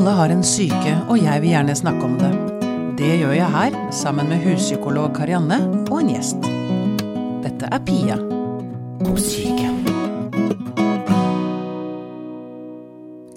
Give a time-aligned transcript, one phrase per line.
[0.00, 2.30] Alle har en syke, og jeg vil gjerne snakke om det.
[2.96, 5.58] Det gjør jeg her, sammen med huspsykolog Karianne
[5.90, 6.46] og en gjest.
[7.44, 9.68] Dette er Pia om syke.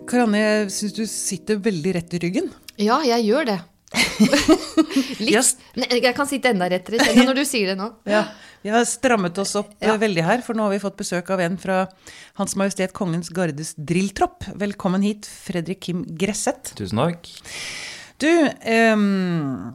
[0.07, 2.48] Karianne, jeg syns du sitter veldig rett i ryggen.
[2.80, 3.59] Ja, jeg gjør det.
[5.20, 5.36] Litt.
[5.36, 5.57] Yes.
[5.75, 7.91] Nei, Jeg kan sitte enda rettere når du sier det nå.
[8.07, 8.23] Ja,
[8.64, 9.93] Vi har strammet oss opp Ja.
[9.93, 11.88] eh, veldig her, for nå har vi fått besøk av en fra
[12.39, 14.44] Hans Majestet Kongens Gardes drilltropp.
[14.55, 16.72] Velkommen hit, Fredrik Kim Gresset.
[16.76, 17.27] Tusen takk.
[18.20, 18.30] Du,
[18.63, 19.73] ehm,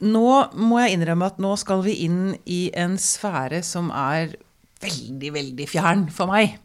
[0.00, 4.36] nå må jeg innrømme at nå skal vi inn i en sfære som er
[4.80, 6.58] veldig, veldig fjern for meg.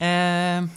[0.00, 0.62] Eh,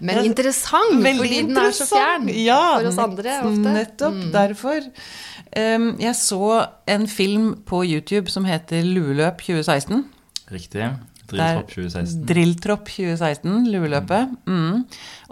[0.00, 2.28] Men interessant, Veldig fordi den er så fjern.
[2.40, 3.50] Ja, for oss andre ofte.
[3.52, 3.74] Mm.
[3.76, 4.80] Nettopp derfor.
[5.56, 10.04] Jeg så en film på YouTube som heter Lueløp 2016.
[10.52, 10.90] Riktig.
[11.26, 12.26] Drilltropp 2016.
[12.28, 14.34] Drilltropp 2016, Lueløpet.
[14.46, 14.84] Mm.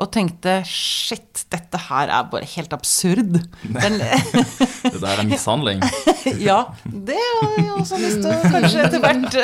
[0.03, 3.37] Og tenkte shit, dette her er bare helt absurd.
[3.77, 5.85] Den, Det der er mishandling.
[6.49, 9.39] ja, det har jeg også lyst til kanskje etter hvert.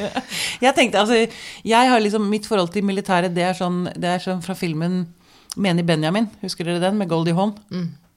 [0.66, 1.24] Jeg tenkte, altså,
[1.64, 5.02] jeg har liksom, Mitt forhold til militæret, det er sånn, det er sånn fra filmen
[5.56, 6.28] Meni Benjamin.
[6.44, 7.00] Husker dere den?
[7.00, 7.56] Med Goldie Hawn.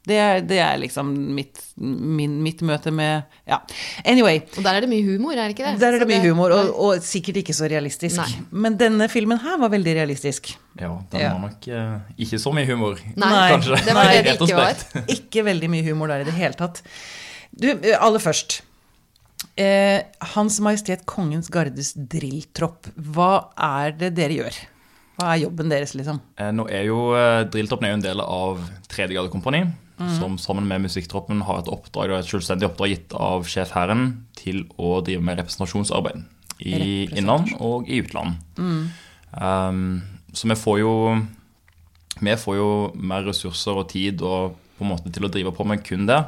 [0.03, 3.61] Det, er- det er liksom mitt, min, mitt møte med Ja.
[4.03, 4.41] Anyway.
[4.57, 5.79] Og der er det mye humor, er det ikke det?
[5.79, 8.17] Der er det mye humor, og, og sikkert ikke så realistisk.
[8.19, 8.41] Nei.
[8.51, 10.51] Men denne filmen her var veldig realistisk.
[10.79, 11.29] Ja, den Ja.
[11.37, 12.99] har nok eh, ikke så mye humor.
[13.15, 13.79] Nei, Kanskje.
[13.85, 14.83] det var det det ikke var.
[15.15, 16.83] Ikke veldig mye humor der i det hele tatt.
[17.55, 18.59] Du, eh, aller først.
[19.55, 20.01] Eh,
[20.33, 22.87] Hans Majestet Kongens Gardes drilltropp.
[23.13, 24.59] Hva er det dere gjør?
[25.19, 26.19] Hva er jobben deres, liksom?
[26.41, 29.13] Eh, Nå er jo eh, Drilltroppen er jo en del av Tredje
[29.97, 34.25] Kompani, som sammen med musikktroppen har et oppdrag, et selvstendig oppdrag gitt av sjef Hæren
[34.37, 36.23] til å drive med representasjonsarbeid
[36.59, 37.17] i Representasjon.
[37.17, 38.35] innland og i utland.
[39.33, 40.01] Um,
[40.33, 40.93] så vi får jo
[42.21, 45.65] vi får jo mer ressurser og tid og på en måte til å drive på
[45.67, 46.19] med kun det.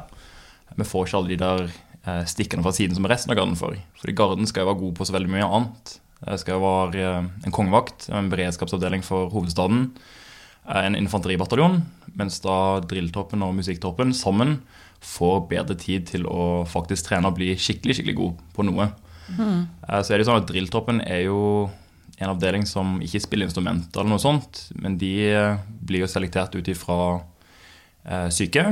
[0.76, 3.78] Vi får ikke alle de der eh, stikkene fra siden som resten av garden får.
[4.00, 5.96] Fordi garden skal jo være god på så veldig mye annet.
[6.20, 10.25] Det skal jo være eh, en kongevakt, en beredskapsavdeling for hovedstaden, eh,
[10.66, 11.80] en infanteribataljon,
[12.18, 14.58] mens da drilltroppen og musikktroppen sammen
[15.04, 18.88] får bedre tid til å faktisk trene og bli skikkelig, skikkelig god på noe.
[19.36, 19.66] Mm.
[20.02, 21.40] Så er det sånn at drilltroppen er jo
[22.16, 26.54] en avdeling som ikke spiller instrumenter eller noe sånt, men de eh, blir jo selektert
[26.56, 26.98] ut ifra
[28.08, 28.64] eh, syke,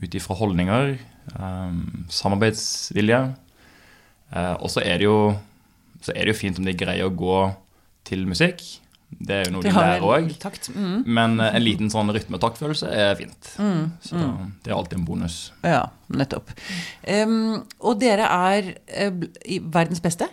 [0.00, 1.76] ut ifra holdninger, eh,
[2.18, 3.20] samarbeidsvilje.
[4.34, 5.18] Eh, og så er, det jo,
[6.02, 7.38] så er det jo fint om de greier å gå
[8.08, 8.64] til musikk.
[9.18, 10.30] Det er jo noe de, har lærer òg.
[10.74, 11.02] Mm.
[11.16, 13.50] Men eh, en liten sånn rytme-taktfølelse er fint.
[14.04, 14.22] Så
[14.64, 15.38] det er alltid en bonus.
[15.64, 16.52] Ja, nettopp.
[17.06, 20.28] Um, og dere er uh, verdens beste?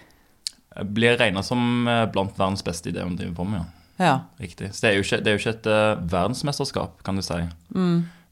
[0.71, 3.61] Jeg Blir regna som eh, blant verdens beste i det vi driver på med.
[3.61, 3.77] ja.
[4.01, 4.15] Ja.
[4.41, 4.71] Riktig.
[4.73, 7.35] Så det er jo ikke, det er jo ikke et uh, verdensmesterskap, kan du si.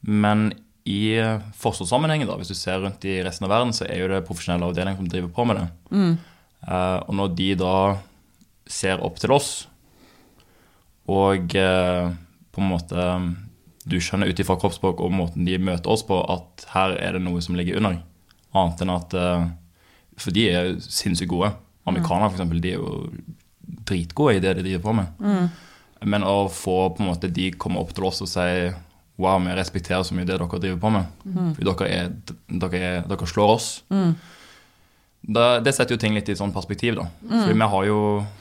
[0.01, 0.47] Men
[0.89, 1.19] i
[1.61, 4.65] forsvarssammenhengen, da, hvis du ser rundt i resten av verden, så er jo det profesjonelle
[4.65, 5.67] avdelinger som driver på med det.
[6.63, 7.75] Uh, og når de da
[8.69, 9.51] ser opp til oss,
[11.09, 12.09] og eh,
[12.53, 13.05] på en måte
[13.89, 17.23] du skjønner ut ifra kroppsspråk og måten de møter oss på, at her er det
[17.25, 18.01] noe som ligger under.
[18.57, 19.47] Annet enn at eh,
[20.19, 21.53] For de er sinnssykt gode.
[21.89, 23.07] Amerikanere, eksempel, de er jo
[23.89, 25.23] dritgode i det de driver på med.
[26.05, 28.51] Men å få på en måte de komme opp til oss og si
[29.19, 31.07] Wow, vi respekterer så mye det dere driver på med.
[31.57, 32.11] For dere, er,
[32.47, 33.65] dere, er, dere slår oss.
[35.19, 37.09] Da, det setter jo ting litt i sånn perspektiv, da.
[37.27, 37.97] For vi har jo,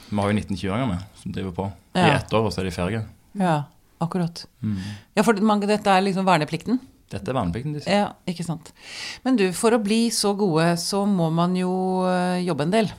[0.07, 1.65] jo 19-20-åringer med som driver på
[2.07, 3.03] i ett år, og så er de ferdige.
[3.39, 3.57] ja,
[3.99, 4.45] akkurat.
[5.17, 6.79] Ja, for man, dette er liksom verneplikten?
[7.09, 7.89] Dette er verneplikten deres.
[7.89, 8.71] Ja, ikke sant.
[9.25, 11.71] Men du, for å bli så gode, så må man jo
[12.05, 12.91] eh, jobbe en del.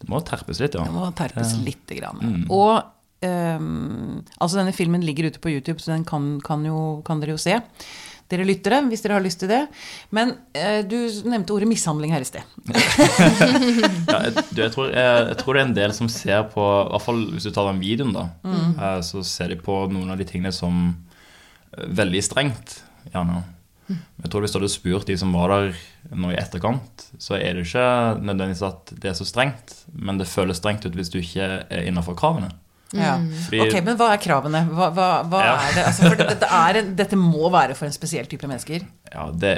[0.00, 0.86] Det må terpes litt, ja.
[0.88, 2.20] Det må terpes lite grann.
[2.20, 2.40] Mm.
[2.52, 2.80] Og
[3.24, 7.36] um, altså denne filmen ligger ute på YouTube, så den kan, kan, jo, kan dere
[7.36, 7.60] jo se.
[8.34, 9.62] Dere lyttere, hvis dere har lyst til det.
[10.14, 10.98] Men eh, du
[11.30, 12.42] nevnte ordet mishandling her i sted.
[14.10, 16.92] ja du, jeg, tror, jeg, jeg tror det er en del som ser på I
[16.92, 18.26] hvert fall hvis du tar den videoen, da.
[18.50, 22.80] eh, Så ser de på noen av de tingene som eh, veldig strengt,
[23.12, 23.42] gjerne.
[23.84, 25.74] Jeg tror Hvis du hadde spurt de som var der
[26.16, 27.84] nå i etterkant, så er det ikke
[28.24, 31.82] nødvendigvis at det er så strengt, men det føles strengt ut hvis du ikke er
[31.84, 32.48] innafor kravene.
[32.94, 33.16] Ja.
[33.48, 34.60] Fordi- Ok, Men hva er kravene?
[34.70, 35.54] Hva, hva, hva Ja.
[35.68, 35.84] er det?
[35.90, 38.84] Altså, for dette, er en, dette må være for en spesiell type mennesker.
[39.12, 39.54] Ja, det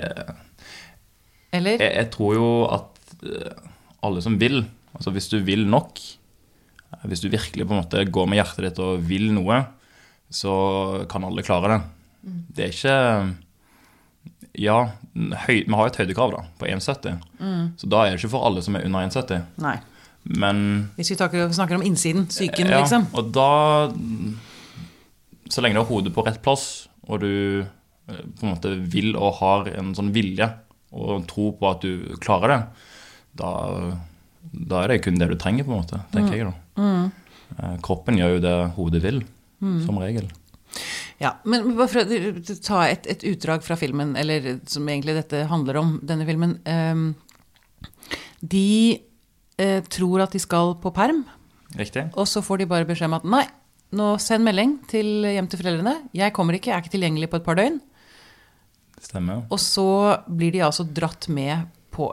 [1.52, 1.78] Eller?
[1.78, 3.52] jeg, jeg tror jo at eh,
[4.06, 4.64] alle som vil,
[4.96, 6.00] altså hvis du vil nok,
[7.06, 9.62] hvis du virkelig på en måte går med hjertet ditt og vil noe,
[10.32, 11.82] så kan alle klare det.
[12.56, 13.36] Det er ikke
[14.58, 14.76] Ja,
[15.44, 17.18] høy, vi har et høydekrav da, på 1,70.
[17.76, 19.42] Så da er det ikke for alle som er under 1,70.
[19.60, 19.76] Nei.
[20.26, 23.06] Men Hvis vi snakker, om innsiden, psyken, ja, liksom.
[23.14, 23.50] Og da
[25.52, 29.14] så lenge du har hodet på rett plass, og du eh, på en måte vil
[29.14, 30.48] og har en sånn vilje
[30.96, 32.58] og tro på at du klarer det,
[33.38, 33.50] da,
[34.50, 36.54] da er det kun det du trenger, på en måte, tenker jeg da.
[36.80, 37.78] Mm.
[37.84, 39.20] Kroppen gjør jo det hodet vil,
[39.84, 40.26] som regel.
[41.22, 45.44] Ja, men bare for å ta et, et utdrag fra filmen, eller som egentlig dette
[45.50, 46.56] handler om, denne filmen.
[46.64, 47.06] Um,
[48.40, 48.98] de
[49.58, 51.24] eh, tror at de skal på perm,
[51.76, 52.08] Riktig?
[52.14, 53.44] og så får de bare beskjed om at nei,
[53.96, 55.96] nå send melding til, hjem til foreldrene.
[56.16, 57.80] Jeg kommer ikke, jeg er ikke tilgjengelig på et par døgn.
[59.02, 59.44] Stemmer.
[59.52, 59.88] Og så
[60.26, 62.08] blir de altså dratt med på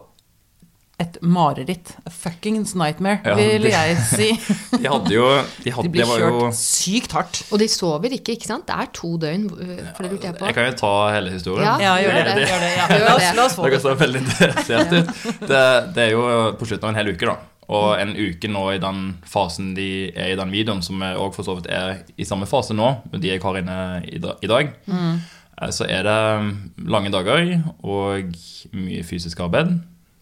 [1.04, 1.94] et mareritt.
[2.08, 4.30] A fuckings nightmare, Ja, vil jeg si.
[4.74, 5.28] De hadde jo
[5.64, 7.42] de hadde, De blir det var jo, kjørt sykt hardt.
[7.54, 8.66] Og de sover ikke, ikke sant?
[8.68, 10.50] Det er to døgn, for det lurte jeg på.
[10.50, 11.66] Jeg kan jo ta hele historien.
[11.70, 11.78] Ja.
[11.84, 12.26] Ja, gjør det.
[12.42, 12.50] det.
[12.50, 12.88] Gjør det ja.
[13.06, 14.00] La oss, la oss få det.
[14.04, 15.16] veldig interessert ut.
[15.48, 15.64] Det,
[15.98, 16.24] det er jo
[16.60, 17.38] på slutten av en hel uke, da.
[17.74, 21.38] Og en uke nå i den fasen de er i den videoen, som jeg også
[21.38, 23.78] for så vidt er i samme fase nå, med de jeg har inne
[24.12, 24.20] i
[24.52, 25.22] dag, Mm.
[25.72, 26.18] så er det
[26.92, 27.54] lange dager
[27.88, 28.34] og
[28.76, 29.72] mye fysisk arbeid.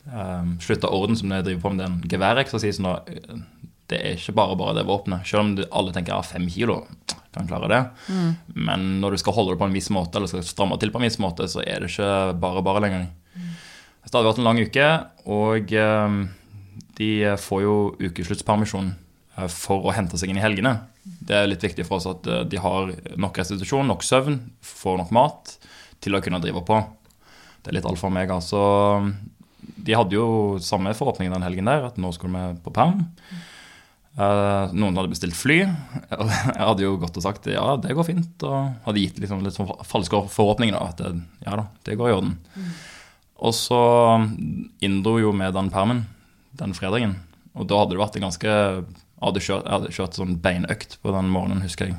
[0.10, 2.88] Um, Slutta orden som jeg driver på med den geværeksersisen.
[2.88, 3.42] da, eh,
[3.92, 5.28] Det er ikke bare bare det våpenet.
[5.28, 6.88] Selv om alle tenker ja, fem kilo
[7.34, 7.82] kan klare det.
[8.56, 11.00] Men når du skal holde det på en viss måte, eller skal stramme til på
[11.00, 13.08] en viss måte, så er det ikke bare bare lenger.
[13.36, 14.88] Det har stadig vært en lang uke,
[15.30, 16.30] og um,
[16.98, 18.94] de får jo ukesluttspermisjon
[19.38, 20.80] eh, for å hente seg inn i helgene.
[21.04, 25.00] Det er litt viktig for oss at eh, de har nok restitusjon, nok søvn, får
[25.04, 25.54] nok mat
[26.02, 26.82] til å kunne drive på.
[27.62, 28.40] Det er litt alfa og omega.
[28.42, 28.62] Så
[29.62, 33.06] de hadde jo samme forhåpning den helgen der, at nå skulle vi på perm.
[34.12, 35.62] Uh, noen hadde bestilt fly.
[36.18, 38.48] og Jeg hadde jo gått og sagt ja, det går fint.
[38.48, 40.76] Og hadde gitt liksom litt sånn falske forhåpninger.
[40.78, 41.14] Da, at det,
[41.46, 42.36] ja da, det går i orden.
[43.42, 43.82] Og så
[44.86, 46.06] inndro jo med den permen
[46.60, 47.16] den fredagen.
[47.58, 50.96] Og da hadde det vært en ganske Jeg hadde kjørt, jeg hadde kjørt sånn beinøkt
[51.02, 51.98] på den morgenen, husker jeg.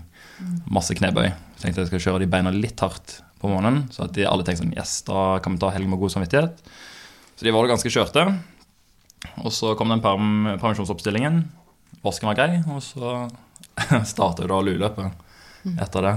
[0.70, 1.28] Masse knebøy.
[1.56, 3.84] Så tenkte jeg skal kjøre de beina litt hardt på morgenen.
[3.94, 6.64] Så at de alle tenkte sånn Yes, da kan vi ta helg med god samvittighet.
[7.42, 8.22] Så de var ganske kjørte.
[9.42, 11.40] Og så kom den perm, permisjonsoppstillingen.
[12.04, 13.24] Vasken var grei, og så
[14.12, 16.12] startet jo da lueløpet etter det.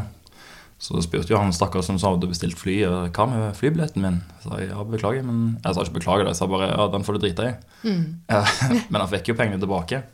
[0.78, 2.76] Så spurte jo han stakkars som sa hadde bestilt fly,
[3.10, 4.22] hva med flybilletten min?
[4.44, 6.88] Så sa jeg ja, beklager, men jeg sa ikke beklager, det, jeg sa bare ja,
[6.94, 7.58] den får du drite i.
[7.90, 8.06] Mm.
[8.92, 10.06] men han fikk jo pengene tilbake.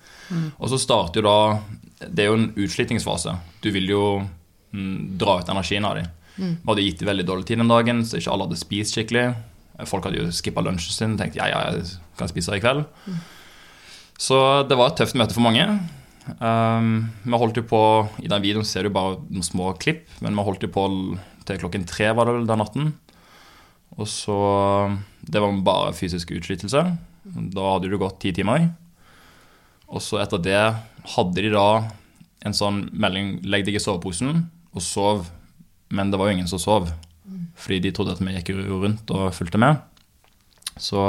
[0.64, 3.36] Og så starter jo da Det er jo en utslitningsfase.
[3.60, 6.08] Du vil jo mm, dra ut energien av dem.
[6.40, 9.34] Vi hadde gitt dem veldig dårlig tid den dagen, så ikke alle hadde spist skikkelig.
[9.90, 11.86] Folk hadde jo skippa lunsjen sin og tenkt ja, ja, jeg
[12.20, 12.86] kan spise i kveld.
[14.22, 14.38] Så
[14.70, 15.66] det var et tøft møte for mange.
[16.38, 17.82] Um, vi holdt jo på,
[18.22, 20.86] I den videoen ser du bare noen små klipp, men vi holdt jo på
[21.48, 22.92] til klokken tre var det vel den natten.
[23.98, 24.38] Og så
[25.22, 26.82] Det var bare fysisk utslittelse.
[27.26, 28.72] Da hadde det gått ti timer.
[29.92, 30.62] Og så etter det
[31.16, 31.92] hadde de da
[32.46, 35.30] en sånn melding 'legg deg i soveposen' og sov.
[35.92, 36.90] Men det var jo ingen som sov,
[37.58, 39.82] fordi de trodde at vi gikk jo rundt og fulgte med.
[40.80, 41.02] Så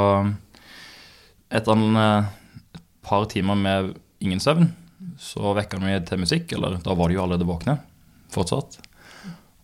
[1.52, 4.70] etter en et par timer med ingen søvn,
[5.18, 7.78] så vekka vi til musikk, eller da var de jo allerede våkne
[8.32, 8.78] fortsatt.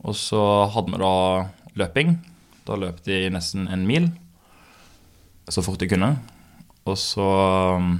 [0.05, 0.41] Og så
[0.75, 1.15] hadde vi da
[1.79, 2.19] løping.
[2.69, 4.11] Da løp de nesten en mil
[5.49, 6.13] så fort de kunne.
[6.89, 7.27] Og så
[7.79, 7.99] um,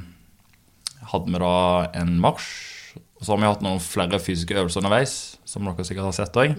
[1.13, 1.55] hadde vi da
[2.01, 2.51] en marsj.
[3.19, 5.15] Og så har vi hatt noen flere fysiske øvelser underveis,
[5.49, 6.55] som dere sikkert har sett òg.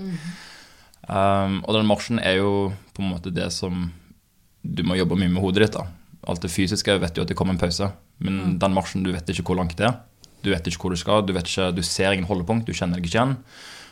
[1.09, 3.87] Um, og den marsjen er jo på en måte det som
[4.61, 5.77] du må jobbe mye med hodet ditt.
[5.79, 5.87] da.
[6.29, 7.89] Alt det fysiske vet du at det kommer en pause,
[8.21, 9.97] men den marsjen, du vet ikke hvor langt det er.
[10.43, 12.99] Du vet ikke hvor du skal, du, vet ikke, du ser ingen holdepunkt, du kjenner
[12.99, 13.37] deg ikke igjen.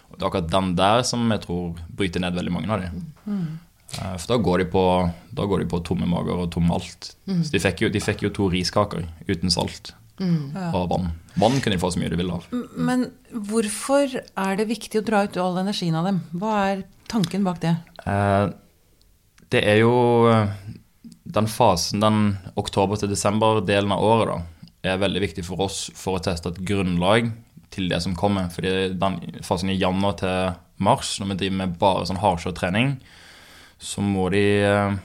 [0.07, 3.01] Og det er akkurat den der som jeg tror bryter ned veldig mange av dem.
[3.97, 4.83] Uh, For da går, de på,
[5.35, 7.13] da går de på tomme mager og tomme alt.
[7.25, 11.09] Så de fikk, jo, de fikk jo to riskaker uten salt og vann.
[11.37, 12.45] Vann kunne de få så mye de ville av.
[12.75, 16.21] Men hvorfor er det viktig å dra ut all energien av dem?
[16.33, 17.75] Hva er tanken bak det?
[18.05, 18.47] Eh,
[19.49, 19.91] Det er jo
[20.27, 20.49] eh,
[21.23, 26.17] den fasen, den oktober til desember-delen av året, da, er veldig viktig for oss for
[26.17, 27.29] å teste et grunnlag
[27.71, 28.49] til det som kommer.
[28.51, 32.97] Fordi den fasen i januar til mars, når vi driver med bare sånn hardkjørt trening,
[33.79, 34.97] så må de eh,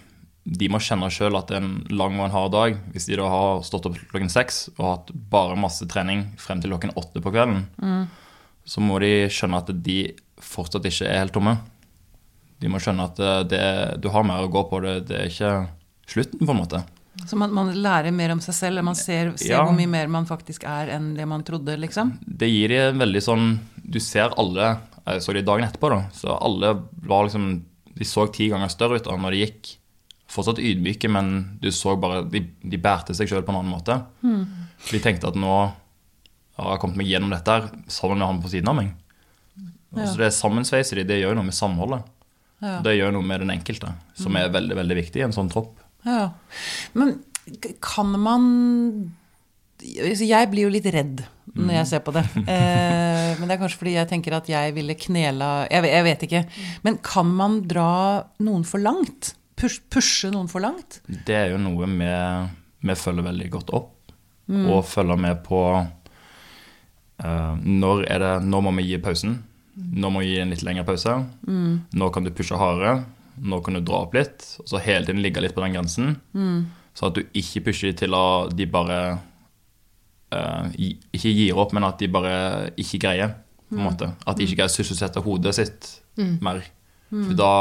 [0.45, 2.79] de må kjenne sjøl at det er en lang og en hard dag.
[2.95, 6.73] Hvis de da har stått opp klokken seks og hatt bare masse trening frem til
[6.75, 7.67] klokken åtte på kvelden,
[8.65, 9.99] så må de skjønne at de
[10.43, 11.57] fortsatt ikke er helt tomme.
[12.63, 13.63] De må skjønne at det, det,
[14.03, 14.81] du har mer å gå på.
[14.83, 15.53] Det, det er ikke
[16.11, 16.83] slutten, på en måte.
[17.29, 19.63] Så man, man lærer mer om seg selv, man ser, ser Ja.
[19.67, 22.15] hvor mye mer man faktisk er enn det man trodde, liksom?
[22.25, 23.45] Det gir de en veldig sånn
[23.85, 24.71] Du ser alle
[25.05, 26.01] Jeg så de dagen etterpå, da.
[26.17, 26.71] Så alle
[27.05, 27.51] var liksom
[27.99, 29.73] De så ti ganger større ut da når de gikk.
[30.33, 33.99] Fortsatt ydmyke, men du så bare De, de bærte seg sjøl på en annen måte.
[34.89, 35.53] De tenkte at nå
[36.57, 38.93] har jeg kommet meg gjennom dette her sammen med han på siden av meg.
[39.93, 42.07] Så det sammensveiset de, det gjør noe med samholdet.
[42.63, 42.79] Ja.
[42.85, 45.75] Det gjør noe med den enkelte, som er veldig veldig viktig i en sånn tropp.
[46.07, 46.31] Ja.
[46.99, 47.17] Men
[47.83, 48.45] kan man
[49.83, 52.25] altså, Jeg blir jo litt redd når jeg ser på det.
[52.53, 56.25] Eh, men det er kanskje fordi jeg tenker at jeg ville knela jeg, jeg vet
[56.27, 56.43] ikke.
[56.85, 57.93] Men kan man dra
[58.45, 59.33] noen for langt?
[59.63, 60.99] Push, pushe noen for langt?
[61.07, 62.11] Det er jo noe vi,
[62.83, 63.93] vi følger veldig godt opp,
[64.51, 69.37] og følger med på uh, når, er det, når må vi gi pausen?
[69.79, 71.15] Når må vi gi en litt lengre pause?
[71.95, 73.05] Når kan du pushe hardere?
[73.39, 74.43] Når kan du dra opp litt?
[74.61, 76.17] Og så hele tiden ligge litt på den grensen.
[76.99, 78.99] Så at du ikke pusher til at de bare
[80.35, 82.35] uh, Ikke gir opp, men at de bare
[82.77, 83.39] ikke greier.
[83.71, 84.11] på en måte.
[84.27, 85.89] At de ikke greier å sysselsette hodet sitt
[86.45, 86.61] mer.
[87.09, 87.53] For da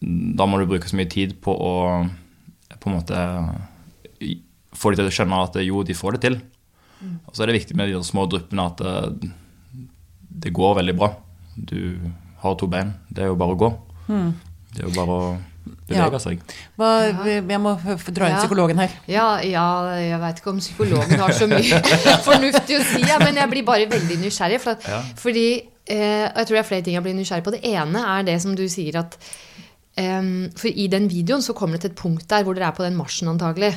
[0.00, 1.74] da må du bruke så mye tid på å
[2.80, 3.16] på en måte
[4.80, 6.38] få de til å skjønne at jo, de får det til.
[7.26, 9.30] Og så er det viktig med de små dryppene at det,
[10.46, 11.10] det går veldig bra.
[11.56, 11.76] Du
[12.42, 12.94] har to bein.
[13.10, 13.70] Det er jo bare å gå.
[14.08, 15.24] Det er jo bare å
[15.90, 16.20] bevege Ja.
[16.22, 16.40] seg.
[16.78, 16.88] Hva,
[17.26, 18.38] jeg må dra inn Ja.
[18.40, 18.94] psykologen her.
[19.10, 19.66] Ja, ja
[19.98, 21.82] jeg veit ikke om psykologen har så mye
[22.28, 24.60] fornuftig å si, ja, men jeg blir bare veldig nysgjerrig.
[24.62, 25.02] For at, Ja.
[25.20, 25.46] Fordi
[25.90, 27.56] eh, Jeg tror det er flere ting jeg blir nysgjerrig på.
[27.58, 29.18] Det ene er det som du sier at
[30.00, 32.76] em, For i den videoen så kommer det til et punkt der hvor dere er
[32.76, 33.74] på den marsjen antagelig,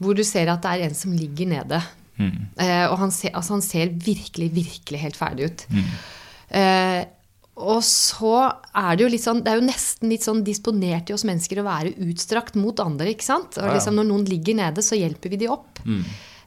[0.00, 1.82] hvor du ser at det er en som ligger nede.
[2.60, 5.66] Eh, og han ser, altså han ser virkelig, virkelig helt ferdig ut.
[6.50, 7.04] Eh,
[7.60, 8.34] og så
[8.72, 11.60] er det jo litt sånn Det er jo nesten litt sånn disponert i oss mennesker
[11.60, 13.58] å være utstrakt mot andre, ikke sant?
[13.60, 15.78] Og liksom når noen ligger nede, så hjelper vi de opp.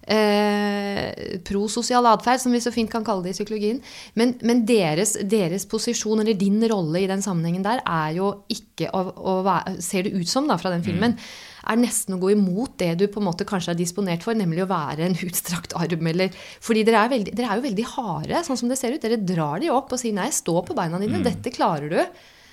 [0.04, 3.80] Eh, prososial atferd, som vi så fint kan kalle det i psykologien.
[4.20, 8.90] Men, men deres, deres posisjon, eller din rolle i den sammenhengen der, er jo ikke
[8.92, 11.16] å, å være Ser det ut som, da, fra den filmen,
[11.64, 14.66] er nesten å gå imot det du på en måte kanskje er disponert for, nemlig
[14.66, 18.44] å være en utstrakt arm, eller Fordi dere er, veldig, dere er jo veldig harde,
[18.44, 19.04] sånn som det ser ut.
[19.04, 22.00] Dere drar de opp og sier nei, stå på beina dine, dette klarer du.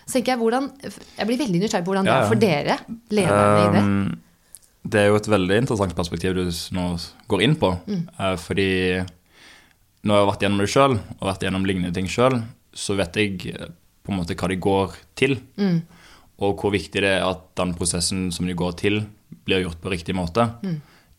[0.06, 2.82] Så tenker jeg hvordan Jeg blir veldig nysgjerrig på hvordan det Ja, er for dere,
[3.14, 3.84] lederne i det.
[4.82, 6.44] Det er jo et veldig interessant perspektiv du
[6.76, 6.84] nå
[7.28, 7.74] går inn på.
[7.86, 8.04] Mm.
[8.40, 8.68] fordi
[10.00, 12.38] når jeg har vært gjennom det sjøl, og vært gjennom lignende ting sjøl,
[12.72, 13.66] så vet jeg eh,
[14.06, 15.34] på en måte hva de går til.
[16.40, 19.02] Og hvor viktig det er at den prosessen som de går til,
[19.44, 20.46] blir gjort på riktig måte.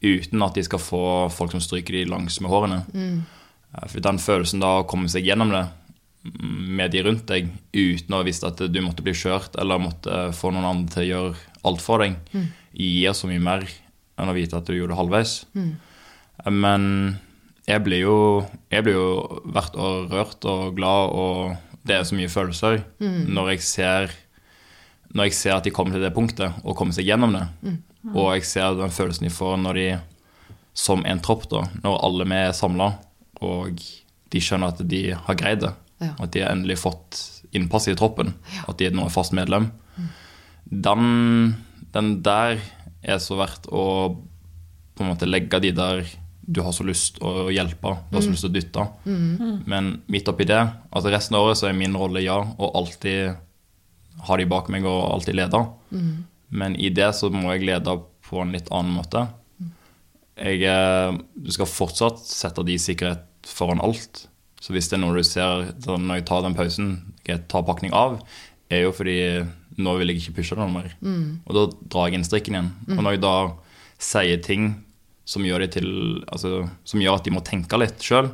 [0.01, 2.79] Uten at de skal få folk som stryker de langs med hårene.
[3.77, 5.61] Eh, For den følelsen da å komme seg gjennom det
[6.25, 9.77] mm, med de rundt deg, uten å ha visst at du måtte bli kjørt eller
[9.85, 11.35] måtte få noen andre til å gjøre
[11.69, 12.17] alt for deg,
[12.73, 13.65] gir så mye mer
[14.19, 15.35] enn å vite at du gjorde det halvveis.
[15.57, 15.71] Mm.
[16.51, 16.87] Men
[17.67, 18.17] jeg blir jo,
[18.73, 23.55] jeg blir jo hvert år rørt og glad, og det er så mye følelser når
[23.55, 24.11] jeg ser
[25.11, 27.43] når jeg ser at de kommer til det punktet og kommer seg gjennom det.
[28.13, 29.87] Og jeg ser den følelsen de får når de,
[30.77, 32.93] som en tropp, da, når alle vi er samla,
[33.43, 33.81] og
[34.31, 35.73] de skjønner at de har greid det.
[36.01, 36.13] Ja.
[36.15, 37.19] At de har endelig fått
[37.51, 38.33] innpass i troppen.
[38.65, 39.69] At de nå er fast medlem.
[40.71, 41.03] Den,
[41.95, 42.59] den der
[43.01, 43.85] er så verdt å
[44.95, 46.03] på en måte legge de der
[46.41, 48.85] du har så lyst å hjelpe, du har så lyst til å dytte.
[49.69, 53.37] Men midt oppi det, altså resten av året så er min rolle ja, og alltid
[54.27, 55.61] ha de bak meg og alltid lede.
[56.49, 57.95] Men i det så må jeg lede
[58.27, 59.27] på en litt annen måte.
[60.41, 64.25] Jeg, eh, du skal fortsatt sette de i sikkerhet foran alt.
[64.61, 66.91] Så hvis det er noe du ser når jeg tar den pausen,
[67.27, 68.19] jeg tar pakning av,
[68.71, 69.45] er jo fordi
[69.83, 70.95] nå vil jeg ikke pushe det noe mer.
[71.45, 72.71] Og da drar jeg inn strikken igjen.
[72.97, 73.35] Og når jeg da
[74.01, 74.71] sier ting
[75.25, 75.87] som gjør, til,
[76.27, 78.31] altså, som gjør at de må tenke litt sjøl,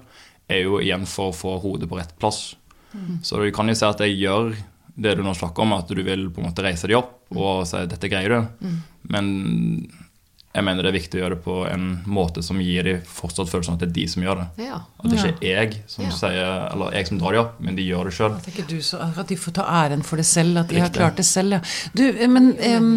[0.48, 2.56] er jo igjen for å få hodet på rett plass.
[3.22, 4.56] Så du kan jo si at jeg gjør
[4.98, 7.68] det du nå snakker om, at du vil på en måte reise dem opp og
[7.68, 8.48] si 'dette greier du'.
[9.12, 9.26] Men
[10.58, 13.50] jeg mener det er viktig å gjøre det på en måte som gir de fortsatt
[13.52, 14.48] følelsen av at det er de som gjør det.
[14.66, 14.80] Ja.
[14.98, 16.14] At det ikke er jeg som Ja.
[16.18, 18.38] sier, eller jeg som drar dem opp, men de gjør det sjøl.
[18.40, 20.90] At, ikke du så, at de får ta æren for det selv, at de har
[20.90, 21.60] klart det selv.
[21.60, 21.62] Ja.
[21.94, 22.90] Du, eh, men um,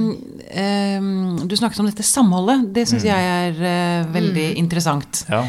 [0.57, 2.71] um, du snakket om dette samholdet.
[2.73, 5.27] Det syns jeg er uh, veldig interessant.
[5.29, 5.45] Ja.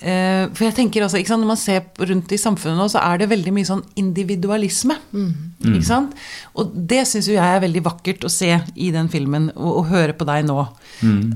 [0.00, 3.28] Eh, for jeg tenker også, Når man ser rundt i samfunnet nå, så er det
[3.28, 4.96] veldig mye sånn individualisme.
[5.60, 6.14] Ikke sant?
[6.56, 9.90] Og det syns jo jeg er veldig vakkert å se i den filmen, og, og
[9.92, 10.56] høre på deg nå.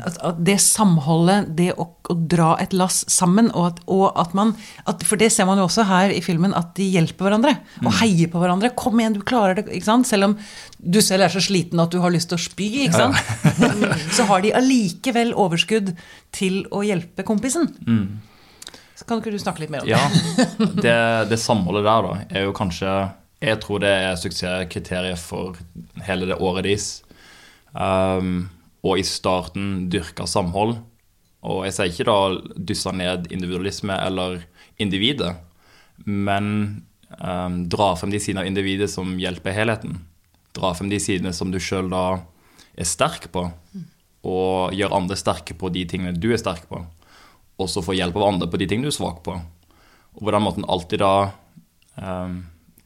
[0.04, 4.34] At, at det samholdet, det å, å dra et lass sammen, og at, og at
[4.36, 4.54] man
[4.88, 7.58] at, For det ser man jo også her i filmen, at de hjelper hverandre.
[7.84, 8.72] Og heier på hverandre.
[8.72, 10.08] 'Kom igjen, du klarer det.' ikke sant?
[10.08, 10.38] Selv om
[10.80, 13.16] du selv er så sliten at du har lyst til å spy, ikke sant?
[14.16, 15.92] så har de allikevel overskudd
[16.32, 17.68] til å hjelpe kompisen.
[18.94, 19.94] Så kan ikke du snakke litt mer om det?
[19.94, 20.98] Ja, det,
[21.32, 22.90] det samholdet der da, er jo kanskje
[23.42, 25.58] Jeg tror det er suksesskriteriet for
[26.06, 26.88] hele det året deres.
[27.74, 28.46] Um,
[28.86, 30.78] og i starten dyrka samhold.
[31.44, 32.18] Og jeg sier ikke da
[32.70, 34.38] dyssa ned individualisme eller
[34.80, 35.34] individet,
[36.08, 36.46] men
[37.18, 39.98] um, dra frem de sidene av individet som hjelper helheten.
[40.56, 42.22] Dra frem de sidene som du sjøl da
[42.74, 43.44] er sterk på,
[44.24, 46.80] og gjør andre sterke på de tingene du er sterk på.
[47.60, 49.36] Og så få hjelp av andre på de tingene du er svak på.
[50.14, 51.14] Og på den måten alltid da
[52.00, 52.36] eh,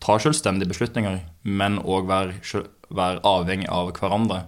[0.04, 4.44] ta selvstendige beslutninger, men òg være, være avhengig av hverandre.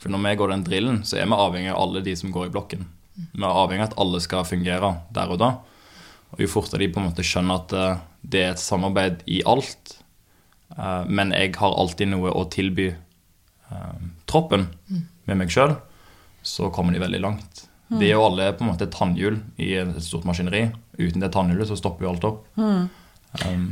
[0.00, 2.48] For når vi går den drillen, så er vi avhengig av alle de som går
[2.48, 2.86] i blokken.
[3.16, 5.52] Vi er avhengig av at alle skal fungere der og da.
[6.32, 9.42] Og jo fortere de på en måte skjønner at uh, det er et samarbeid i
[9.48, 9.96] alt,
[10.76, 14.68] eh, men jeg har alltid noe å tilby eh, troppen
[15.26, 15.74] med meg sjøl,
[16.46, 17.64] så kommer de veldig langt.
[18.00, 20.66] De er jo alle på en måte et tannhjul i et stort maskineri.
[20.98, 22.44] Uten det tannhjulet så stopper jo alt opp.
[23.42, 23.66] Um,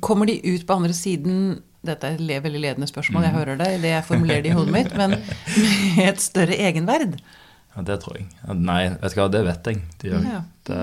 [0.00, 3.68] Kommer de ut på andre siden Dette er et veldig ledende spørsmål, jeg hører det,
[3.84, 5.14] det jeg formulerer det i hodet mitt, men
[5.96, 7.14] med et større egenverd?
[7.76, 8.26] Ja, Det tror jeg.
[8.58, 9.82] Nei, vet du hva, det vet jeg.
[10.02, 10.10] De.
[10.10, 10.40] Ja.
[10.66, 10.78] Det,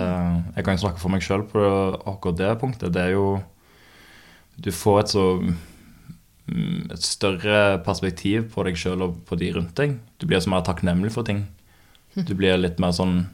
[0.55, 1.61] jeg kan snakke for meg sjøl på
[2.07, 2.93] akkurat det punktet.
[2.95, 3.41] Det er jo
[4.55, 9.75] Du får et så mm, et større perspektiv på deg sjøl og på de rundt
[9.75, 9.97] deg.
[10.17, 11.43] Du blir så mer takknemlig for ting.
[12.15, 13.25] Du blir litt mer sånn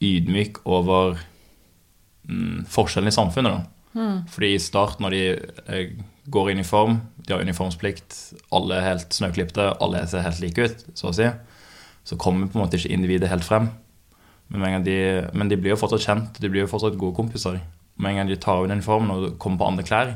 [0.00, 1.18] ydmyk over
[2.28, 3.58] mm, forskjellen i samfunnet.
[3.58, 3.80] da.
[4.30, 5.22] Fordi i starten, når de
[5.74, 5.92] eh,
[6.30, 8.16] går i uniform, de har uniformsplikt,
[8.54, 11.28] alle er helt snøklipte, alle ser helt like ut, så å si,
[12.06, 13.68] så kommer på en måte ikke individet helt frem.
[14.50, 14.96] Men, de,
[15.36, 17.60] men de blir jo fortsatt kjent, de blir jo fortsatt gode kompiser.
[18.00, 20.14] Med en gang de tar av uniformen og kommer på andre klær,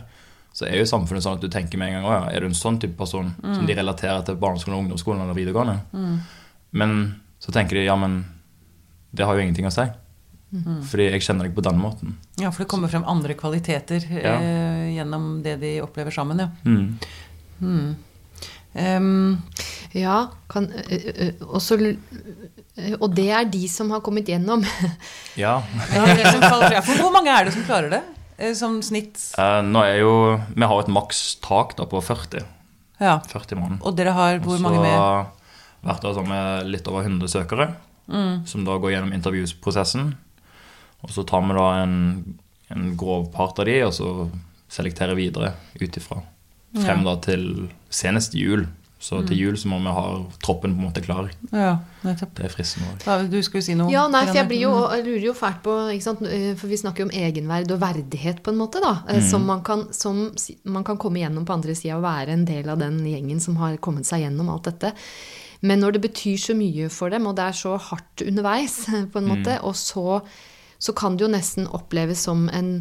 [0.54, 2.48] så er jo samfunnet sånn at du tenker med en gang «Å ja, er du
[2.48, 5.80] en sånn type person som de relaterer til barneskolen, ungdomsskolen eller videregående.
[6.78, 6.92] Men
[7.44, 8.22] så tenker de ja, men
[9.14, 9.84] det har jo ingenting å si.
[10.88, 12.12] Fordi jeg kjenner deg på den måten.
[12.38, 14.36] Ja, for det kommer frem andre kvaliteter Ja.
[14.38, 16.48] eh, gjennom det de opplever sammen, ja.
[16.64, 17.96] Mm.
[18.74, 19.42] Em,
[19.94, 24.64] Ja, kan, ø, ø, og, ø, og det er de som har kommet gjennom.
[25.36, 25.60] Ja.
[25.60, 28.02] For hvor mange er det som klarer det?
[28.38, 29.18] Eh, Som snitt?
[29.38, 30.14] Eh, nå er jo
[30.54, 32.42] Vi har et makstak på 40.
[33.00, 33.20] Ja.
[33.30, 33.82] 40 måneder.
[33.86, 35.26] Og dere har hvor mange med?
[35.84, 37.68] Hvert år så har vi litt over 100 søkere,
[38.46, 40.14] som da går gjennom intervjuprosessen.
[41.04, 41.96] Og så tar vi da en,
[42.72, 44.30] en grov part av de, og så
[44.72, 46.22] selekterer videre ut ifra.
[46.74, 48.64] Frem da til senest jul.
[49.04, 50.04] Så til jul så må vi ha
[50.40, 51.26] troppen på en måte klar.
[51.52, 51.74] Ja,
[52.06, 52.30] nettopp.
[52.38, 53.92] Det er fristende du skulle si noe?
[53.92, 56.22] Ja, nei, for jeg blir jo, jeg lurer jo fælt på ikke sant?
[56.24, 58.80] eh, For vi snakker jo om egenverd og verdighet, på en måte.
[58.80, 59.20] da, Mm.
[59.28, 60.22] Som, man kan, som
[60.64, 63.56] man kan komme gjennom på andre sida og være en del av den gjengen som
[63.60, 64.94] har kommet seg gjennom alt dette.
[65.64, 69.20] Men når det betyr så mye for dem, og det er så hardt underveis, på
[69.20, 70.20] en måte, og så,
[70.78, 72.78] så kan det jo nesten oppleves som en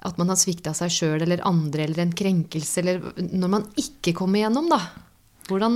[0.00, 3.02] at man har svikta seg sjøl eller andre, eller en krenkelse, eller
[3.36, 4.78] når man ikke kommer gjennom, da.
[5.50, 5.74] Hvordan,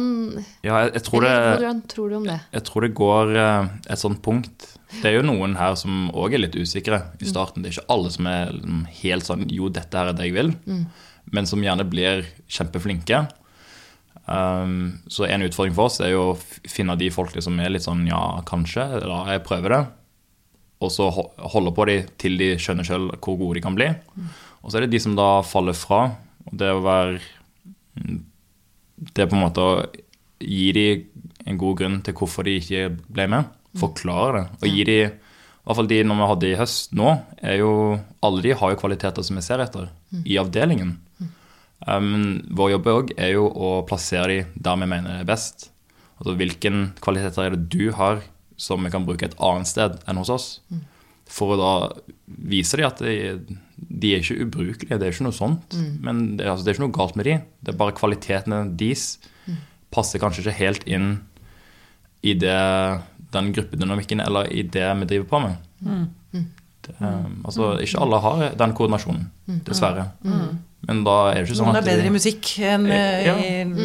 [0.62, 2.38] Ja, jeg, jeg, tror eller, det, hvordan tror du om det?
[2.54, 4.68] jeg tror det går eh, et sånt punkt.
[4.94, 7.64] Det er jo noen her som òg er litt usikre i starten.
[7.64, 10.36] Det er ikke alle som er liksom helt sånn Jo, dette her er det jeg
[10.36, 10.52] vil.
[11.34, 13.24] Men som gjerne blir kjempeflinke.
[14.24, 16.38] Um, så en utfordring for oss er jo å
[16.70, 19.82] finne de folkene som er litt sånn ja, kanskje, eller jeg prøver det.
[20.84, 23.90] Og så holde på de til de skjønner sjøl hvor gode de kan bli.
[24.64, 26.06] Og så er det de som da faller fra.
[26.48, 27.20] Og det å være
[28.00, 28.18] mm,
[29.14, 29.76] Det er på en måte å
[30.44, 30.88] gi de
[31.44, 33.52] en god grunn til hvorfor de ikke ble med.
[33.80, 34.44] Forklare det.
[34.60, 37.10] Og gi de i hvert fall de når vi hadde i høst nå,
[37.40, 37.70] er jo
[38.24, 39.88] Alle de har jo kvaliteter som vi ser etter
[40.28, 40.98] i avdelingen.
[41.86, 45.68] Um, vår jobb òg er jo å plassere de der vi mener det er best.
[46.16, 48.22] Altså hvilken kvaliteter er det du har
[48.56, 50.48] som vi kan bruke et annet sted enn hos oss?
[51.28, 51.72] For å da
[52.26, 53.14] vise de at de,
[53.76, 55.74] de er ikke ubrukelige, det er ikke noe sånt.
[56.04, 57.38] Men det, altså, det er ikke noe galt med de.
[57.64, 59.06] Det er bare kvalitetene deres
[59.94, 61.08] passer kanskje ikke helt inn
[62.24, 62.56] i det,
[63.34, 65.56] den gruppedynamikken eller i det vi driver på med.
[66.84, 69.26] Det, altså, ikke alle har den koordinasjonen,
[69.66, 70.08] dessverre.
[70.84, 73.34] Men da er det ikke sånn Noen at er bedre i musikk enn eh, ja.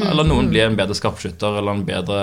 [0.10, 2.18] Eller noen blir en bedre skarpskytter eller en bedre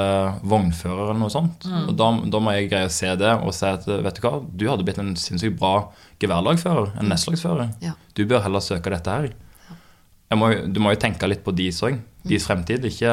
[0.44, 1.64] vognfører eller noe sånt.
[1.86, 4.34] Og da, da må jeg greie å se det og si at vet du hva,
[4.44, 5.88] du hadde blitt en sinnssykt bra
[6.20, 7.72] geværlagfører, en nestlagsfører.
[7.84, 7.94] Ja.
[8.16, 9.32] Du bør heller søke dette her.
[10.36, 11.96] Må, du må jo tenke litt på deres òg.
[12.26, 12.84] Deres fremtid.
[12.88, 13.12] Ikke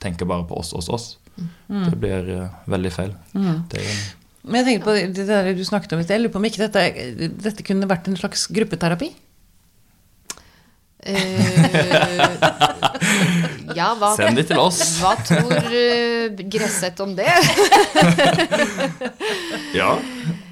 [0.00, 1.06] tenke bare på oss, oss, oss.
[1.68, 3.12] Det blir eh, veldig feil.
[3.34, 4.04] Det er,
[4.44, 6.18] Men jeg tenker på det der du snakket om i sted.
[6.18, 9.08] Jeg lurer på om ikke dette, dette kunne vært en slags gruppeterapi?
[11.04, 11.18] Eh,
[13.76, 14.78] ja, hva, Send de til oss.
[15.02, 17.28] hva tror uh, Gresseth om det?
[19.74, 19.96] Ja.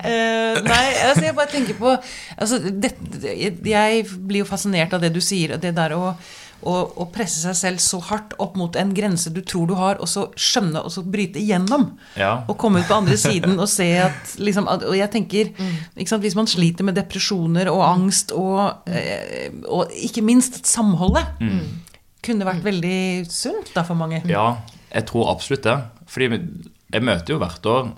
[0.03, 2.91] Uh, nei, altså jeg bare tenker på altså, det,
[3.23, 5.55] Jeg blir jo fascinert av det du sier.
[5.55, 6.11] og Det der å,
[6.63, 9.99] å, å presse seg selv så hardt opp mot en grense du tror du har,
[10.03, 11.89] og så skjønne og så bryte igjennom.
[12.17, 12.45] Ja.
[12.49, 15.51] Og komme ut på andre siden og se at liksom, at- Og jeg tenker
[15.97, 21.27] ikke sant, Hvis man sliter med depresjoner og angst og, eh, og ikke minst samholdet,
[21.39, 21.81] samholdet
[22.23, 24.21] kunne vært veldig sunt da for mange.
[24.31, 24.59] Ja,
[24.95, 25.75] jeg tror absolutt det.
[26.07, 26.29] Fordi
[26.93, 27.89] jeg møter jo hvert år,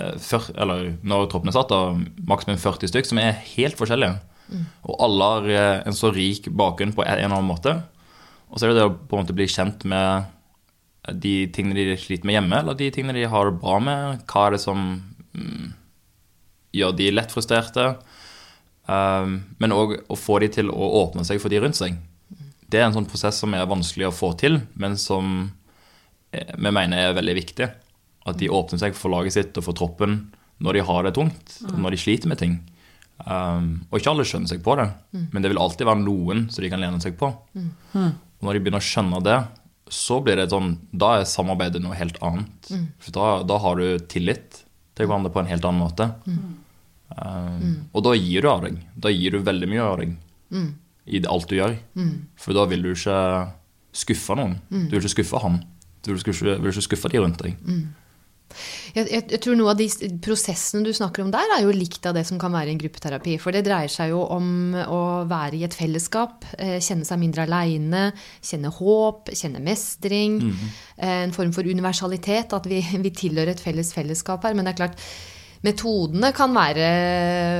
[0.00, 1.92] eh, før, eller når troppen er satt, da,
[2.26, 4.16] maksimum 40 stykk som er helt forskjellige.
[4.86, 7.82] Og alle har eh, en så rik bakgrunn på en eller annen måte.
[8.50, 10.32] Og så er det det å på en måte bli kjent med
[11.14, 14.22] de tingene de sliter med hjemme, eller de tingene de har det bra med.
[14.26, 14.80] Hva er det som
[15.36, 15.66] mm,
[16.74, 17.92] gjør de lett frustrerte?
[18.86, 21.98] Um, men òg å få de til å åpne seg for de rundt seg.
[22.66, 25.52] Det er en sånn prosess som er vanskelig å få til, men som
[26.34, 27.68] eh, vi mener er veldig viktig.
[28.26, 30.24] At de åpner seg for laget sitt og for troppen
[30.62, 32.56] når de har det tungt, og når de sliter med ting.
[33.22, 34.86] Um, og ikke alle skjønner seg på det,
[35.32, 37.30] men det vil alltid være noen som de kan lene seg på.
[37.30, 39.38] Og når de begynner å skjønne det,
[39.92, 42.70] så blir det sånn Da er samarbeidet noe helt annet.
[43.02, 44.62] For da, da har du tillit
[44.96, 46.08] til hverandre på en helt annen måte.
[47.16, 47.60] Um,
[47.94, 48.80] og da gir du av deg.
[48.98, 50.16] Da gir du veldig mye av deg
[51.06, 51.76] i alt du gjør.
[52.40, 53.18] For da vil du ikke
[53.94, 54.56] skuffe noen.
[54.88, 55.60] Du vil ikke skuffe han.
[56.02, 57.54] Du vil ikke, vil ikke skuffe de rundt deg.
[58.96, 59.86] Jeg, jeg, jeg tror noe av de
[60.24, 63.34] prosessene du snakker om der, er jo likt av det som kan være en gruppeterapi.
[63.42, 67.44] For det dreier seg jo om å være i et fellesskap, eh, kjenne seg mindre
[67.44, 68.08] aleine,
[68.40, 70.38] kjenne håp, kjenne mestring.
[70.96, 74.54] eh, En form for universalitet, at vi, vi tilhører et felles fellesskap her.
[74.56, 75.02] Men det er klart,
[75.66, 76.88] metodene kan være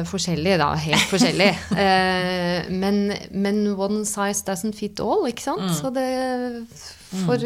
[0.09, 0.70] forskjellige, da.
[0.81, 1.57] Helt forskjellige.
[1.77, 3.03] Eh, men,
[3.35, 5.66] men one size doesn't fit all, ikke sant?
[5.77, 6.07] Så det
[7.27, 7.37] for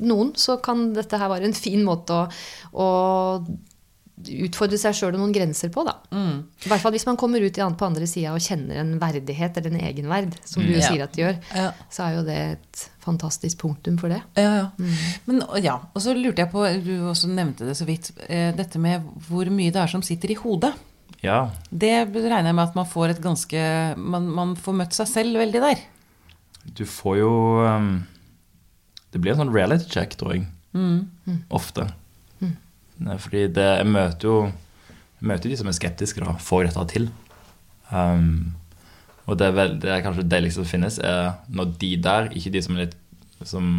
[0.00, 2.26] noen så kan dette her være en fin måte å,
[2.74, 2.88] å
[4.44, 5.96] utfordre seg sjøl og noen grenser på, da.
[6.14, 9.74] I hvert fall hvis man kommer ut på andre sida og kjenner en verdighet eller
[9.74, 10.86] en egenverd, som du mm, Ja.
[10.86, 11.72] sier at de gjør, Ja.
[11.90, 14.20] så er jo det et fantastisk punktum for det.
[14.38, 14.68] Ja, ja.
[15.26, 18.78] Men, ja, og så lurte jeg på, du også nevnte det så vidt, eh, dette
[18.78, 20.72] med hvor mye det er som sitter i hodet.
[21.24, 23.60] Ja, Det regner jeg med at man får et ganske
[23.96, 25.78] Man, man får møtt seg selv veldig der.
[26.76, 27.30] du får jo
[27.66, 28.04] um,
[29.14, 30.48] Det blir en sånn reality check, tror jeg.
[31.54, 31.86] Ofte.
[33.04, 34.36] Nei, Fordi det, jeg møter jo
[35.24, 36.34] jeg møter de som er skeptiske, da.
[36.42, 37.06] Får jeg dette til?
[37.88, 38.52] Um,
[39.24, 42.28] og det er, vel, det er kanskje det deiligste som finnes, er når de der,
[42.36, 42.96] ikke de som, litt,
[43.48, 43.70] som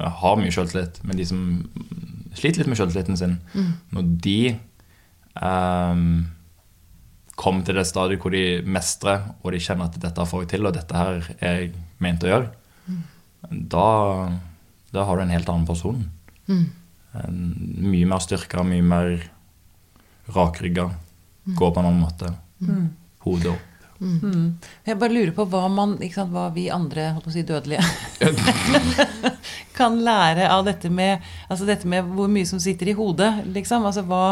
[0.00, 1.42] har mye sjøltillit, men de som
[2.34, 3.36] sliter litt med sjøltilliten sin,
[3.94, 4.38] når de
[5.38, 6.24] um,
[7.38, 10.66] kommer til det stadiet hvor de mestrer, og de kjenner at dette får jeg til,
[10.66, 12.50] og dette her er jeg ment å gjøre,
[13.76, 13.86] da,
[14.92, 16.04] da har du en helt annen person.
[16.48, 16.64] Mm.
[17.92, 19.10] mye mer styrka, mye mer
[20.32, 20.88] rakrygga.
[21.44, 22.32] Går på en annen måte.
[23.26, 23.68] Hodet opp.
[24.02, 27.44] Jeg bare lurer på hva man, ikke sant, hva vi andre holdt på å si
[27.46, 27.84] dødelige
[29.78, 33.86] kan lære av dette med, altså dette med hvor mye som sitter i hodet, liksom.
[33.86, 34.24] Altså hva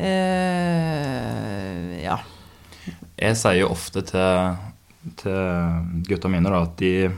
[0.00, 2.18] eh, Ja.
[3.14, 4.56] Jeg sier jo ofte til,
[5.20, 5.36] til
[6.08, 7.10] gutta mine da, at de,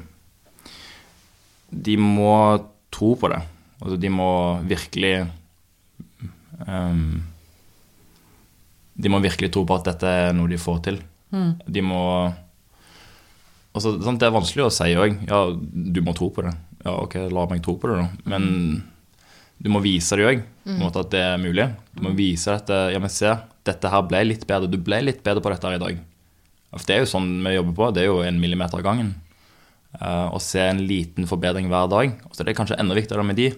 [1.71, 2.33] de må
[2.95, 3.43] tro på det.
[3.83, 4.31] Altså de må
[4.65, 5.27] virkelig
[6.65, 7.21] um,
[8.97, 11.01] De må virkelig tro på at dette er noe de får til.
[11.67, 12.03] De må
[13.77, 15.19] altså, Det er vanskelig å si òg.
[15.29, 16.55] Ja, du må tro på det.
[16.87, 18.09] Ja, ok, la meg tro på det, da.
[18.31, 18.47] Men
[19.59, 20.43] du må vise det òg,
[20.87, 21.69] at det er mulig.
[21.97, 23.35] Du må vise at ja, men se,
[23.67, 24.71] dette her ble litt bedre.
[24.71, 26.03] Du ble litt bedre på dette her i dag.
[26.77, 27.93] For det er jo sånn vi jobber på.
[27.97, 29.15] Det er jo en millimeter av gangen.
[30.01, 32.17] Eh, Å se en liten forbedring hver dag.
[32.29, 33.51] Og så er det kanskje enda viktigere med de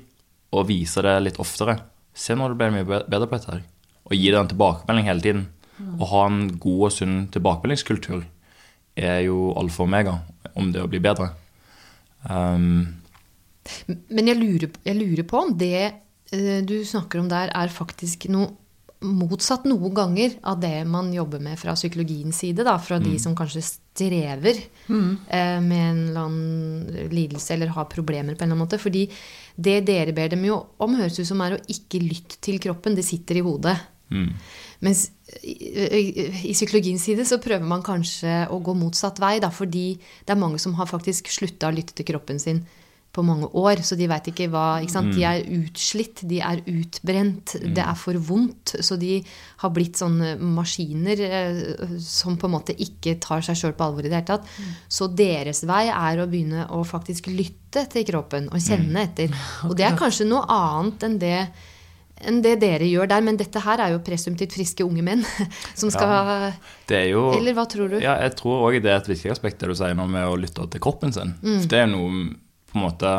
[0.55, 1.79] å vise det litt oftere.
[2.15, 3.65] Se når du blir mye bedre på dette her.
[4.09, 5.47] Og gi det en tilbakemelding hele tiden.
[5.79, 8.25] Å ha en god og sunn tilbakemeldingskultur
[8.99, 10.15] er jo alfa og omega
[10.59, 11.29] om det å bli bedre.
[12.27, 12.99] Um,
[14.11, 18.27] Men jeg lurer, jeg lurer på om det eh, du snakker om der, er faktisk
[18.33, 18.51] noe
[19.05, 22.65] motsatt noen ganger av det man jobber med fra psykologiens side.
[22.67, 28.35] Da, fra de som kanskje strever eh, med en eller annen lidelse eller har problemer
[28.35, 28.81] på en eller annen måte.
[28.83, 29.05] Fordi
[29.55, 32.99] det dere ber dem jo om, høres ut som er å ikke lytte til kroppen.
[32.99, 33.77] Det sitter i hodet.
[34.11, 34.33] mm,
[34.87, 35.09] Mens
[35.43, 36.03] i, i,
[36.51, 40.41] i psykologiens side så prøver man kanskje å gå motsatt vei, da, fordi det er
[40.41, 42.65] mange som har faktisk slutta å lytte til kroppen sin
[43.13, 45.15] på mange år, så de veit ikke hva ikke sant?
[45.17, 48.77] De er utslitt, de er utbrent, det er for vondt.
[48.85, 49.17] Så de
[49.63, 51.63] har blitt sånne maskiner eh,
[52.05, 54.53] som på en måte ikke tar seg sjøl på alvor i det hele tatt.
[54.93, 59.33] Så deres vei er å begynne å faktisk lytte til kroppen og kjenne etter.
[59.69, 61.37] Og det er kanskje noe annet enn det
[62.27, 63.23] enn det dere gjør der.
[63.25, 65.23] Men dette her er jo presumptivt friske unge menn
[65.79, 66.51] som skal
[66.89, 67.99] Det er jo Eller hva tror du?
[68.03, 70.37] Ja, jeg tror òg det er et viktig aspekt det du sier nå med å
[70.39, 71.35] lytte til kroppen sin.
[71.41, 71.63] Mm.
[71.63, 72.27] For det er noe
[72.79, 73.13] på en måte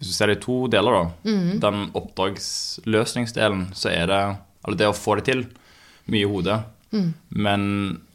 [0.00, 1.30] Hvis du ser det i to deler, da.
[1.30, 1.60] Mm.
[1.60, 4.20] Den oppdragsløsningsdelen, så er det
[4.64, 5.42] Eller det å få det til,
[6.10, 6.58] mye i hodet.
[6.92, 7.10] Mm.
[7.30, 7.62] Men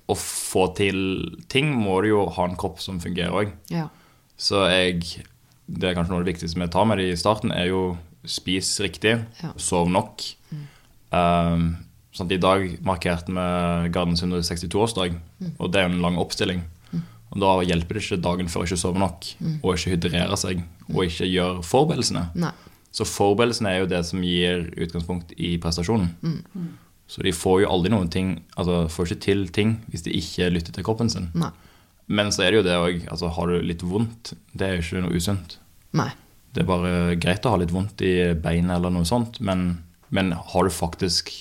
[0.09, 0.97] å få til
[1.49, 3.53] ting må du jo ha en kropp som fungerer òg.
[3.73, 3.87] Ja.
[4.37, 5.23] Så jeg
[5.67, 7.97] Det er kanskje noe av det viktigste vi tar med det i starten, er jo
[8.25, 9.49] spis riktig, Ja.
[9.57, 10.21] sov nok.
[11.11, 11.77] Um,
[12.13, 15.15] sånn I dag markerte vi Gardens 162-årsdag,
[15.59, 16.61] og det er en lang oppstilling.
[17.33, 19.25] Og Da hjelper det ikke dagen før ikke sove nok,
[19.63, 20.61] og ikke hydrere seg,
[20.93, 22.27] og ikke gjøre forberedelsene.
[22.39, 22.53] Nei.
[22.95, 26.13] Så forberedelsene er jo det som gir utgangspunkt i prestasjonen.
[27.11, 30.47] Så de får jo aldri noen ting, altså får ikke til ting hvis de ikke
[30.53, 31.27] lytter til kroppen sin.
[31.37, 31.51] Nei.
[32.07, 33.03] Men så er det jo det òg.
[33.11, 35.57] Altså, har du litt vondt, det er jo ikke noe usunt.
[35.97, 36.11] Nei.
[36.53, 39.65] Det er bare greit å ha litt vondt i beinet eller noe sånt, men,
[40.13, 41.31] men har du faktisk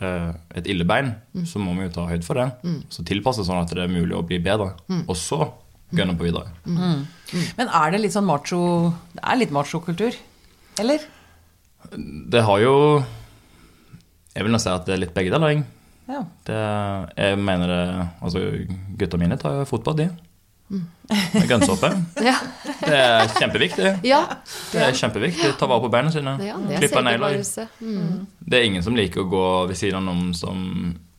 [0.00, 1.14] eh, et ille bein,
[1.48, 2.48] så må vi jo ta høyde for det.
[2.92, 4.74] Så tilpasse sånn at det er mulig å bli bedre.
[5.06, 5.40] Og så
[5.96, 6.52] gønne på videre.
[7.58, 8.60] Men er det litt sånn macho
[9.16, 10.14] Det er litt machokultur?
[10.78, 11.02] Eller?
[12.30, 12.74] Det har jo
[14.36, 15.56] Jeg vil nå si at det er litt begge deler.
[15.56, 15.64] jeg.
[16.10, 16.20] Ja.
[16.46, 16.60] Det,
[17.18, 17.82] jeg mener det
[18.22, 18.44] Altså,
[18.98, 20.08] gutta mine tar jo fotball, de.
[20.70, 21.90] Med grønnsåpe.
[22.30, 22.36] Ja.
[22.80, 23.92] Det er kjempeviktig.
[24.06, 24.20] ja.
[24.70, 25.52] Det er kjempeviktig.
[25.58, 26.36] Ta vare på beina sine.
[26.46, 27.36] ja Klippe negler.
[27.36, 27.66] selvbevarelse.
[27.80, 28.26] Mm.
[28.40, 30.60] Det er ingen som liker å gå ved siden av noen som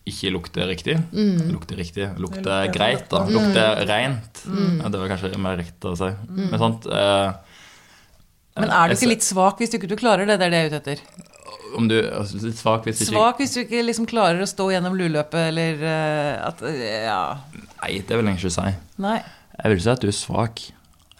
[0.08, 0.96] ikke lukter riktig.
[1.14, 1.52] Mm.
[1.54, 2.08] Lukter riktig.
[2.22, 3.26] Lukter greit, da.
[3.30, 4.44] Lukter rent.
[4.48, 4.80] Mm.
[4.82, 6.10] Ja, det var kanskje mer riktig å si.
[6.32, 7.28] Men sant eh,
[8.62, 10.40] Men er du ikke litt svak hvis du ikke du klarer det?
[10.42, 11.28] Det er det jeg er ute etter.
[11.78, 14.66] Om du altså, Litt svak hvis ikke Svak hvis du ikke liksom klarer å stå
[14.74, 17.22] gjennom luløpet, eller uh, at uh, Ja.
[17.84, 18.74] Nei, det vil jeg ikke si.
[19.02, 19.20] Nei.
[19.58, 20.62] Jeg vil ikke si at du er svak.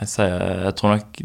[0.02, 1.20] Jeg, sier, jeg tror nok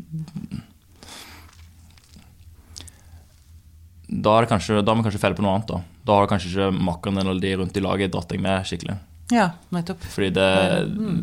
[4.06, 5.70] Da er det kanskje, da må vi kanskje felle på noe annet.
[5.72, 8.98] Da Da har kanskje ikke makkeren eller de rundt i laget dratt deg med skikkelig.
[9.34, 10.04] Ja, nettopp.
[10.06, 10.50] Fordi det,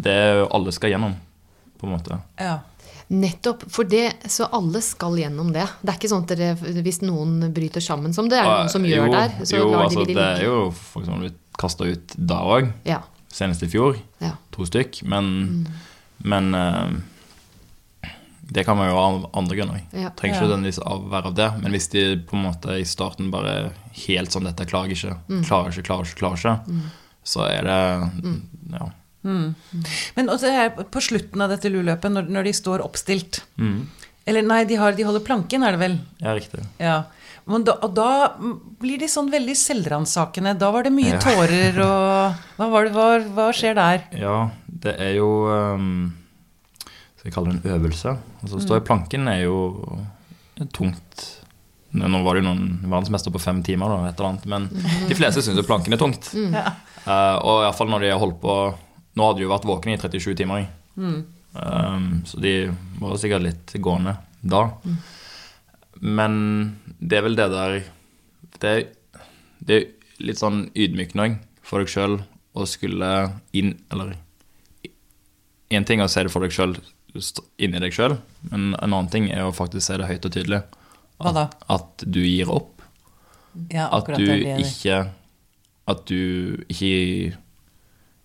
[0.03, 1.13] det er jo alle skal gjennom,
[1.79, 2.17] på en måte.
[2.41, 2.57] Ja.
[3.13, 3.63] Nettopp.
[3.71, 5.65] For det, så alle skal gjennom det.
[5.81, 8.85] Det er ikke sånn at dere, hvis noen bryter sammen, som det er noen som
[8.87, 11.23] gjør jo, der, så jo, lar altså, de de det er jo jo som har
[11.25, 12.71] blitt kasta ut da òg.
[12.89, 12.99] Ja.
[13.33, 13.97] Senest i fjor.
[14.21, 14.35] ja.
[14.53, 15.01] To stykk.
[15.09, 15.67] Men, Mm.
[16.23, 16.91] men uh,
[18.53, 19.81] det kan man jo ha av andre grunner.
[19.91, 20.09] Ja.
[20.13, 21.47] Trenger ikke nødvendigvis av- være av det.
[21.63, 23.71] Men hvis de på en måte i starten bare
[24.05, 25.43] helt sånn 'Dette klarer ikke', Mm.
[25.45, 26.81] klarer ikke, klarer ikke, klarer ikke,
[27.23, 28.41] så er det
[28.73, 28.89] Ja.
[29.23, 33.87] Men også her, på slutten av dette luløpet, når, når de står oppstilt Mm.
[34.25, 35.99] Eller nei, de, har, de holder planken, er det vel?
[36.21, 36.65] ja, riktig.
[36.79, 37.03] Ja.
[37.03, 37.07] Men
[37.45, 38.09] da, og da
[38.79, 40.53] blir de sånn veldig selvransakende.
[40.59, 41.19] Da var det mye Ja.
[41.19, 44.03] tårer og hva, var det, hva, hva skjer der?
[44.19, 46.13] Ja, det er jo um,
[47.19, 48.15] Skal jeg kalle det en øvelse?
[48.43, 49.57] Altså, stå i planken er jo
[50.75, 51.27] tungt.
[51.93, 54.69] Nå var det jo noen verdensmester på fem timer, da, et eller annet, men
[55.09, 56.31] de fleste syns jo planken er tungt.
[56.33, 56.71] Ja.
[57.03, 58.53] Uh, og iallfall når de har holdt på
[59.13, 60.63] Nå hadde de jo vært våkne i 37 timer.
[60.97, 62.53] Um, så de
[62.97, 64.63] var sikkert litt gående da.
[66.03, 66.33] Men
[66.99, 67.77] det er vel det der
[68.59, 68.73] Det
[69.63, 69.85] det er
[70.23, 72.17] litt sånn ydmykende òg for deg sjøl
[72.59, 73.09] å skulle
[73.55, 74.17] inn Eller
[75.73, 76.75] én ting er å si det for deg sjøl
[77.61, 78.15] inni deg sjøl,
[78.49, 80.59] men en annen ting er å faktisk si det høyt og tydelig.
[81.21, 82.81] At, at du gir opp.
[83.69, 84.55] Ja, At du det det.
[84.65, 85.11] ikke
[85.85, 87.37] At du ikke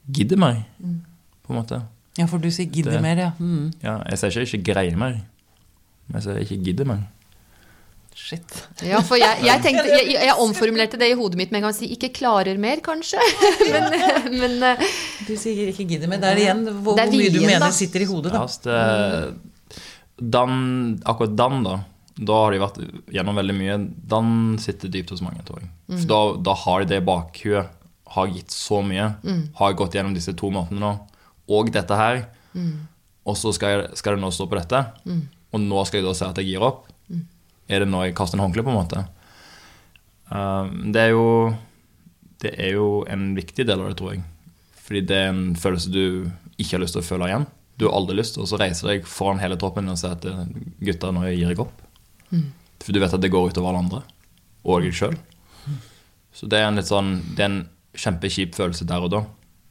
[0.08, 0.62] gidder mer,
[1.44, 1.82] på en måte.
[2.16, 3.30] Ja, for du sier 'gidder mer', ja.
[3.38, 3.72] Mm.
[3.82, 5.20] Ja, jeg sier ikke 'ikke greier mer',
[6.08, 7.04] men jeg sier 'ikke gidder mer'.
[8.18, 8.56] Shit.
[8.84, 11.76] Ja, for jeg, jeg, tenkte, jeg, jeg omformulerte det i hodet mitt med en gang.
[11.76, 13.20] Si ikke klarer mer, kanskje.
[13.72, 13.86] Men,
[14.40, 14.82] men eh,
[15.28, 16.20] Du sier ikke 'gidder mer'.
[16.24, 17.70] Det er igjen hvor, Det er hvor mye du mener da.
[17.74, 18.42] sitter i hodet, da.
[18.42, 19.78] Ja, det,
[20.34, 21.76] Dan, akkurat Dan, da,
[22.18, 22.80] da har de vært
[23.14, 23.76] gjennom veldig mye.
[24.10, 25.70] Dan sitter dypt hos mange, tror jeg.
[25.92, 27.70] For da, da har de det i bakhuet.
[28.18, 29.12] Har gitt så mye.
[29.60, 30.92] Har gått gjennom disse to måtene nå.
[31.54, 32.24] Og dette her.
[33.28, 34.82] Og så skal, jeg, skal det nå stå på dette.
[35.54, 36.87] Og nå skal jeg da si at jeg gir opp.
[37.68, 39.04] Er det nå jeg kaster en håndkle, på en måte?
[40.28, 41.28] Um, det er jo
[42.38, 44.22] Det er jo en viktig del av det, tror jeg.
[44.84, 47.46] Fordi det er en følelse du ikke har lyst til å føle igjen.
[47.78, 50.24] Du har aldri lyst til å reise deg foran hele troppen og si at
[50.82, 51.74] gutta, nå gir jeg opp.
[52.82, 54.00] For du vet at det går utover alle andre.
[54.64, 55.18] Og deg sjøl.
[56.34, 57.60] Så det er en litt sånn Det er en
[57.98, 59.24] kjempekjip følelse der og da.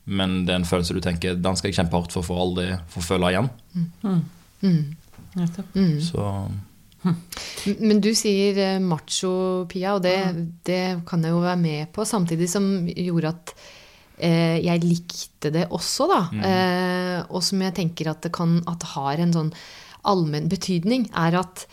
[0.07, 2.69] Men det er en følelse du tenker den skal jeg kjempe hardt for for aldri
[2.91, 3.49] få føle igjen.
[5.37, 5.75] Nettopp.
[6.03, 6.27] Så
[7.87, 10.15] Men du sier eh, macho, Pia, og det,
[10.67, 12.05] det kan jeg jo være med på.
[12.07, 13.55] Samtidig som gjorde at
[14.19, 16.21] eh, jeg likte det også, da.
[16.51, 19.51] Eh, og som jeg tenker at det kan at har en sånn
[20.07, 21.67] allmenn betydning, er at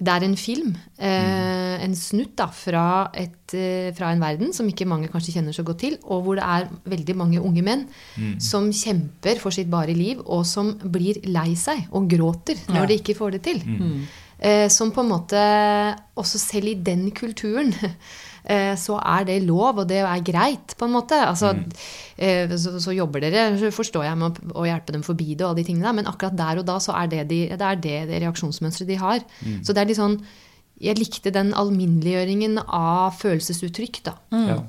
[0.00, 4.64] det er en film, eh, en snutt da, fra, et, eh, fra en verden som
[4.70, 7.82] ikke mange kanskje kjenner så godt til, og hvor det er veldig mange unge menn
[8.40, 12.86] som kjemper for sitt bare liv, og som blir lei seg og gråter når Ja.
[12.88, 13.60] de ikke får det til.
[13.60, 14.08] Eh,
[14.72, 15.40] som på en måte
[16.16, 17.74] Også selv i den kulturen
[18.50, 21.18] eh, så er det lov, og det er greit, på en måte.
[21.26, 22.56] Altså, mm.
[22.56, 25.66] så, så jobber dere, forstår jeg, med å, hjelpe dem forbi det og alle de
[25.68, 28.24] tingene der, men akkurat der og da så er det de, det, er det, det
[28.24, 29.24] reaksjonsmønsteret de har.
[29.60, 30.20] Så det er litt sånn
[30.80, 34.14] Jeg likte den alminneliggjøringen av følelsesuttrykk, da.
[34.32, 34.62] Ja.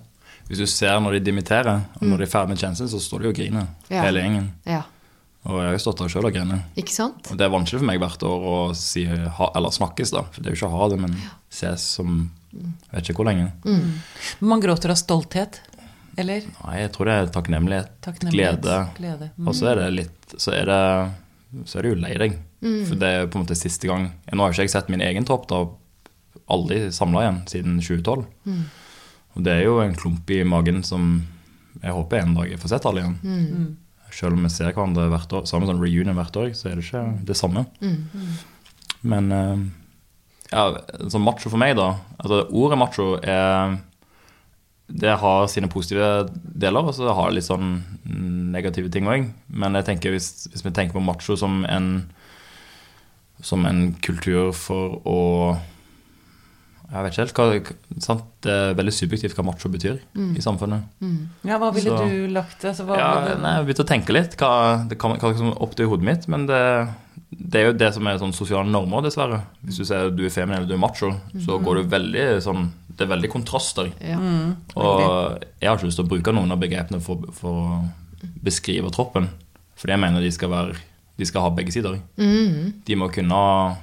[0.52, 3.24] Hvis du ser når de dimitterer, og når de er ferdig med tjenesten, så står
[3.24, 4.02] de og griner, Ja.
[4.04, 4.50] hele gjengen.
[4.68, 4.82] Ja.
[5.50, 6.60] Og jeg har stått der sjøl og grene.
[6.78, 7.32] Ikke sant?
[7.32, 10.22] Og det er vanskelig for meg hvert år å si ha, eller snakkes, da.
[10.30, 11.16] For det er jo ikke å ha det, men
[11.50, 12.20] ses som
[12.52, 13.48] Jeg vet ikke hvor lenge.
[14.44, 15.62] Man gråter av stolthet.
[16.20, 16.44] Eller?
[16.66, 18.60] Nei, jeg tror det er takknemlighet, Takknemlighet.
[18.62, 18.80] glede.
[18.98, 19.30] glede.
[19.38, 19.48] Mm.
[19.48, 20.80] Og så er det litt Så er det,
[21.72, 22.36] så er det jo lei deg.
[22.62, 25.02] For det er på en måte siste gang Nå har jo ikke jeg sett min
[25.02, 25.64] egen topp, da.
[26.52, 28.26] Aldri samla igjen siden 2012.
[29.32, 31.14] Og det er jo en klump i magen som
[31.82, 33.78] jeg håper en dag jeg får sett alle igjen.
[34.12, 36.86] Selv om vi ser hverandre hvert år, samme sånn reunion hvert år, så er det
[36.88, 37.66] ikke det samme.
[39.02, 39.64] Men eh,
[40.52, 40.66] ja,
[41.08, 43.78] sånn macho for meg, da altså Ordet macho er
[44.92, 47.78] Det har sine positive deler, og så har det litt sånn
[48.52, 49.30] negative ting òg.
[49.48, 51.94] Men jeg tenker hvis, hvis vi tenker på macho som en
[53.42, 55.20] som en kultur for å
[56.92, 58.24] Jeg vet ikke helt hva sant?
[58.44, 60.00] Det er veldig subjektivt hva macho betyr
[60.36, 60.84] i samfunnet.
[61.48, 64.12] Ja, hva ville Så- du lagt altså, hva, Ja, hva- nei, jeg begynte å tenke
[64.14, 66.90] litt hva det kan, hva som opp til hodet mitt, men det,
[67.32, 69.42] det er jo det som er sånn sosiale normer, dessverre.
[69.66, 72.70] Hvis du sier du er feminin eller du er macho, så går du veldig sånn
[72.92, 73.88] Det er veldig kontraster.
[74.04, 74.18] Ja.
[74.76, 77.90] Og jeg har ikke lyst til å bruke noen av begrepene for, for å
[78.44, 79.30] beskrive troppen,
[79.80, 80.76] fordi jeg mener de skal være
[81.18, 82.00] de skal ha begge sider.
[82.18, 83.78] De må kunne,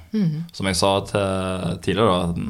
[0.51, 2.47] som jeg sa til tidligere, da,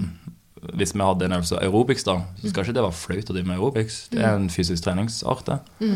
[0.75, 3.47] hvis vi hadde en øvelse aerobics, da, så skal ikke det være flaut å drive
[3.47, 3.99] med aerobics.
[4.11, 5.59] Det er en fysisk treningsart, det.
[5.79, 5.89] Det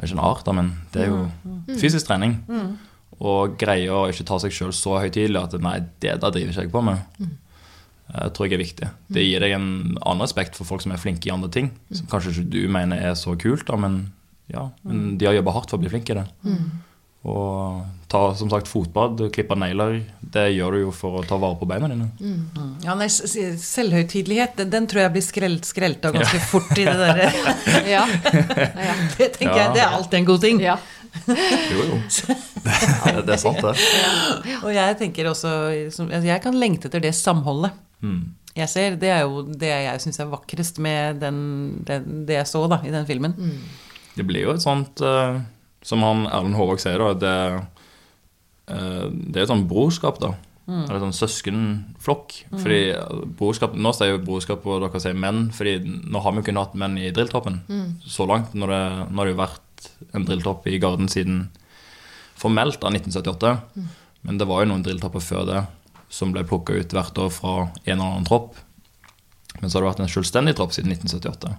[0.00, 1.20] er ikke en art, da, men det er jo
[1.78, 2.38] fysisk trening.
[3.20, 6.62] Og greie å ikke ta seg sjøl så høytidelig at nei, det der driver ikke
[6.64, 7.02] jeg på med.
[8.10, 8.86] Jeg tror jeg er viktig.
[9.14, 9.66] Det gir deg en
[10.00, 11.68] annen respekt for folk som er flinke i andre ting.
[11.94, 14.00] Som kanskje ikke du mener er så kult, da, men,
[14.50, 16.26] ja, men de har jobba hardt for å bli flinke i det.
[17.20, 19.98] Og ta som sagt fotbad klippe negler.
[20.24, 22.06] Det gjør du jo for å ta vare på beina dine.
[22.82, 26.94] ja, nei, Selvhøytidelighet, den, den tror jeg blir skrelt, skrelt av ganske fort i det
[26.96, 27.28] derre
[27.94, 28.06] Ja.
[28.08, 28.94] ja.
[29.18, 29.66] Det tenker Ja.
[29.66, 30.62] jeg, det er alltid en god ting.
[30.64, 30.78] ja.
[31.28, 32.00] Jo, jo.
[32.60, 33.72] Det, det er sant, det.
[34.62, 37.72] Og jeg tenker også altså, Jeg kan lengte etter det samholdet.
[38.04, 38.20] Mm.
[38.54, 41.38] Jeg ser, Det er jo det jeg syns er vakrest med den,
[41.88, 43.34] den, det jeg så da, i den filmen.
[44.16, 45.40] Det blir jo et sånt eh,
[45.86, 47.14] Som han Erlend Håvåg sier, da.
[47.16, 47.34] Det,
[48.74, 50.34] eh, det er et sånt brorskap, da.
[50.70, 52.34] Eller sånn søskenflokk.
[52.52, 52.80] Fordi
[53.38, 56.60] brorskap, Nå sier jo brorskap og dere sier menn, fordi nå har vi jo kun
[56.60, 57.58] hatt menn i drilltoppen
[58.06, 58.54] så langt.
[58.54, 61.48] Når det, nå har det jo vært en drilltopp i Garden siden
[62.38, 63.56] formelt av 1978.
[64.22, 65.64] Men det var jo noen drilltopper før det
[66.10, 68.54] som ble plukka ut hvert år fra en eller annen tropp.
[69.60, 71.56] Men så har det vært en selvstendig tropp siden 1978.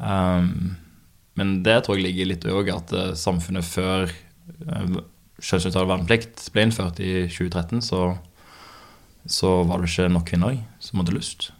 [0.00, 0.76] Um,
[1.38, 4.98] men det tror jeg ligger litt òg at eh, samfunnet før uh,
[5.38, 8.02] kjønnsnøytral verneplikt ble innført i 2013, så,
[9.30, 11.50] så var det ikke nok kvinner som hadde lyst.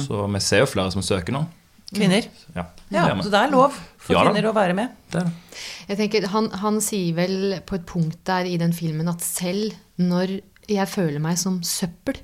[0.00, 1.42] Så vi ser jo flere som søker nå.
[1.90, 2.24] Kvinner.
[2.54, 3.24] Ja, Ja, det.
[3.26, 4.94] Så det er lov for Ja kvinner å være med.
[5.10, 5.62] Det er det.
[5.90, 9.74] Jeg tenker, han, han sier vel på et punkt der i den filmen at selv
[10.00, 10.38] når
[10.70, 12.20] jeg føler meg som søppel,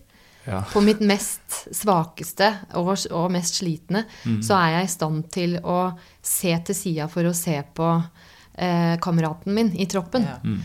[0.46, 0.62] Ja.
[0.70, 4.04] på mitt mest svakeste og, og mest slitne,
[4.44, 5.78] så er jeg i stand til å
[6.22, 7.88] se til sida for å se på
[8.54, 10.26] eh, kameraten min i troppen.
[10.26, 10.56] Ja.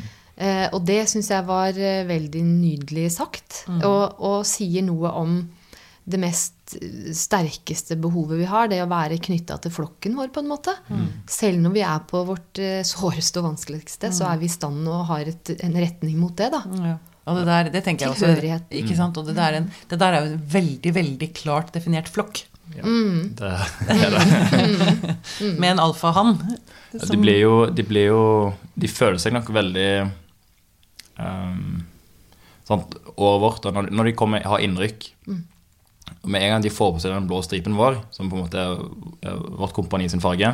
[0.41, 5.41] Eh, og det syns jeg var eh, veldig nydelig sagt, og, og sier noe om
[6.11, 10.41] det mest eh, sterkeste behovet vi har, det å være knytta til flokken vår, på
[10.41, 10.73] en måte.
[11.29, 14.87] Selv når vi er på vårt eh, såreste og vanskeligste, så er vi i stand
[14.89, 16.63] og har et, en retning mot det, da.
[16.81, 16.97] Ja.
[17.31, 18.61] Og det der, det tenker jeg også.
[18.81, 19.17] Ikke sant?
[19.17, 22.43] Og det der, er en, det der er jo en veldig, veldig klart definert flokk.
[22.71, 23.51] Ja, det,
[23.87, 25.15] det er det.
[25.59, 26.37] Med en alfahann.
[26.93, 28.23] Ja, De blir jo De, blir jo,
[28.79, 29.89] de føler seg nok veldig
[31.19, 31.81] um,
[32.67, 35.41] sant, Året vårt, og når, når de kommer, har innrykk mm.
[36.31, 38.61] Med en gang de får på seg den blå stripen vår, som på en måte
[38.61, 40.51] er, vårt kompani sin farge,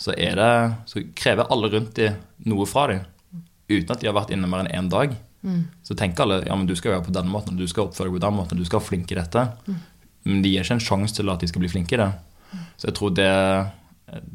[0.00, 0.52] så, er det,
[0.86, 2.12] så krever alle rundt de
[2.46, 3.00] noe fra dem.
[3.70, 5.16] Uten at de har vært inne mer enn én dag.
[5.86, 8.18] Så tenker alle ja, men du skal gjøre på denne måten, du skal oppføre deg
[8.18, 9.44] på den måten, du skal være flink i dette.
[10.28, 12.10] Men de gir ikke en sjanse til at de skal bli flinke i det.
[12.76, 13.30] Så jeg tror det,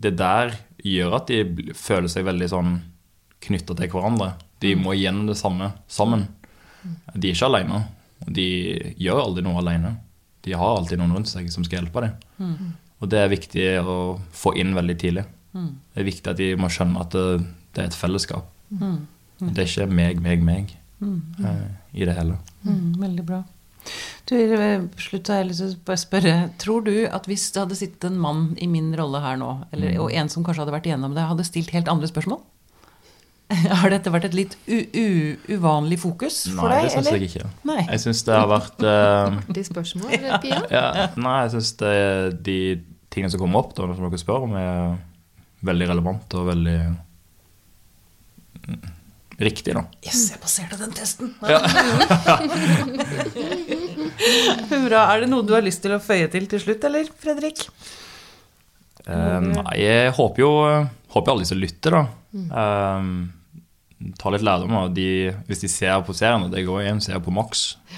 [0.01, 2.72] det der gjør at de føler seg veldig sånn
[3.45, 4.32] knytta til hverandre.
[4.64, 6.26] De må gjennom det samme sammen.
[7.14, 7.84] De er ikke alene.
[8.26, 8.47] De
[8.97, 9.91] gjør aldri noe alene.
[10.45, 12.16] De har alltid noen rundt seg som skal hjelpe dem.
[13.01, 13.97] Og det er viktig å
[14.34, 15.26] få inn veldig tidlig.
[15.93, 17.26] Det er viktig at de må skjønne at det,
[17.76, 18.49] det er et fellesskap.
[19.41, 20.74] Det er ikke meg, meg, meg
[21.06, 22.39] eh, i det hele.
[22.66, 23.43] Mm, veldig bra.
[24.26, 26.34] Du, eh, slutt har jeg lyst til å spørre.
[26.62, 29.99] Tror du at hvis det hadde sittet en mann i min rolle her nå, eller,
[30.01, 32.41] og en som kanskje hadde vært igjennom det, hadde stilt helt andre spørsmål?
[33.82, 35.08] Har dette vært et litt u u
[35.53, 36.88] uvanlig fokus for Nei, deg?
[36.88, 37.49] det syns jeg ikke.
[37.70, 37.84] Nei.
[37.84, 40.64] Jeg syns det har vært uh, De spørsmål, Pia?
[40.74, 41.76] ja, Nei, jeg syns
[42.41, 42.58] de
[43.14, 44.97] tingene som kommer opp, da, som dere spør om, er
[45.66, 46.80] veldig relevante og veldig
[49.36, 49.84] mm, riktige, da.
[50.06, 51.28] Yes, jeg passerte den testen!
[54.88, 55.02] Bra.
[55.12, 57.58] Er det noe du har lyst til å føye til til slutt, eller, Fredrik?
[59.06, 60.52] Eh, nei, jeg håper jo
[61.16, 62.04] håper alle som lytter, da.
[62.62, 63.02] Eh,
[64.20, 65.10] tar litt lærdom av de
[65.48, 67.50] Hvis de ser på serien, og det går igjen, ser på Max,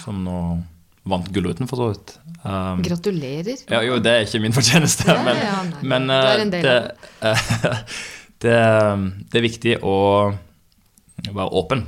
[0.04, 0.38] som nå
[1.08, 2.10] vant Gullruten, for så vidt.
[2.44, 3.58] Um, Gratulerer.
[3.64, 6.78] ja, jo, det er ikke min fortjeneste, Ja, men, ja, men del det,
[7.24, 7.38] uh,
[8.44, 8.58] det,
[9.32, 9.96] det er viktig å
[11.26, 11.86] være åpen,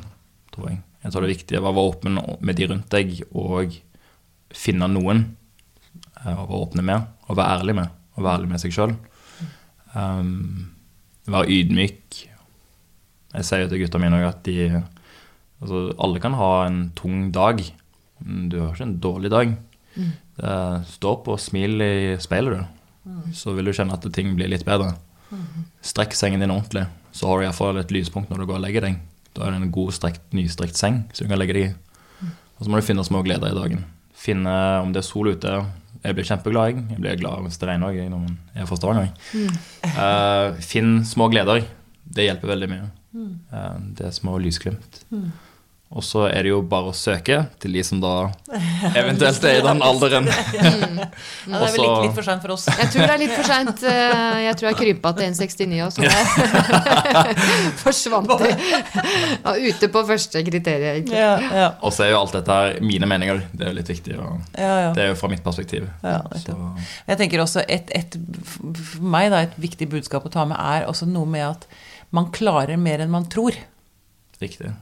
[0.53, 0.81] tror jeg.
[1.03, 3.77] Jeg tror det er viktig å være åpen med de rundt deg og
[4.55, 5.23] finne noen
[6.25, 7.95] eh, å være åpne med og være ærlig med.
[8.17, 8.95] Og være ærlig med seg sjøl.
[9.93, 10.71] Um,
[11.29, 12.23] være ydmyk.
[13.29, 17.61] Jeg sier jo til gutta mine at de altså, Alle kan ha en tung dag.
[18.19, 19.57] Du har ikke en dårlig dag.
[19.99, 20.11] Mm.
[20.87, 23.31] stå opp og smil i speilet, du.
[23.35, 24.93] Så vil du kjenne at ting blir litt bedre.
[25.85, 28.85] Strekk sengen din ordentlig, så har du iallfall et lyspunkt når du går og legger
[28.85, 28.99] deg.
[29.37, 31.75] Da er det en god, strekt, nystrekt seng som du kan legge deg i.
[32.59, 33.85] Og så må du finne små gleder i dagen.
[34.19, 34.51] Finne
[34.83, 35.51] om det er sol ute.
[36.03, 36.83] Jeg blir kjempeglad, jeg.
[36.91, 39.11] Jeg blir glad hvis det regner òg, når man er fra Stavanger.
[39.89, 41.63] Eh, finn små gleder.
[42.09, 42.89] Det hjelper veldig mye.
[43.51, 45.01] Eh, det er små lysglimt.
[45.89, 48.11] Og så er det jo bare å søke til de som da
[48.93, 50.27] eventuelt er i den alderen.
[51.49, 52.67] Ja, det er vel litt, litt for seint for oss.
[52.69, 53.81] Jeg tror det er litt for seint.
[54.45, 57.37] Jeg tror jeg krympa til 1,69 og så jeg
[57.83, 58.51] forsvant de.
[58.51, 61.17] Ja, ute på første kriteriet, egentlig.
[61.17, 63.41] Ja, ja, Og så er jo alt dette her mine meninger.
[63.49, 64.17] Det er jo litt viktig.
[64.19, 64.91] Og ja, ja.
[64.97, 65.87] det er jo fra mitt perspektiv.
[66.03, 66.19] Ja,
[67.09, 68.19] Jeg tenker også et, et,
[68.91, 71.65] For meg da, et viktig budskap å ta med er også noe med at
[72.13, 73.57] man klarer mer enn man tror.
[74.43, 74.75] riktig.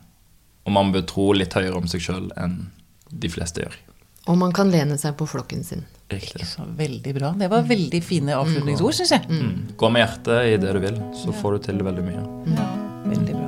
[0.67, 2.57] Og man bør tro litt høyere om seg sjøl enn
[3.07, 3.75] de fleste gjør.
[4.27, 5.85] Og man kan lene seg på flokken sin.
[6.11, 6.43] Riktig.
[6.47, 7.29] Så veldig bra.
[7.39, 9.27] Det var veldig fine avslutningsord, syns jeg.
[9.31, 9.75] Mm.
[9.79, 12.25] Gå med hjertet i det du vil, så får du til veldig mye.
[12.57, 12.67] Ja,
[13.07, 13.47] veldig bra.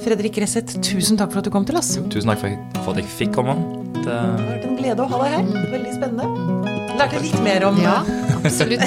[0.00, 1.94] Fredrik Resset, tusen takk for at du kom til oss.
[2.12, 3.56] Tusen takk for, at jeg fikk komme.
[4.00, 5.50] Det, Det har vært en glede å ha deg her.
[5.76, 6.76] Veldig spennende.
[7.00, 7.98] Lærte litt mer om Ja,
[8.40, 8.84] absolutt.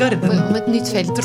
[0.00, 0.36] Garden.
[0.48, 1.24] Om et nytt felt.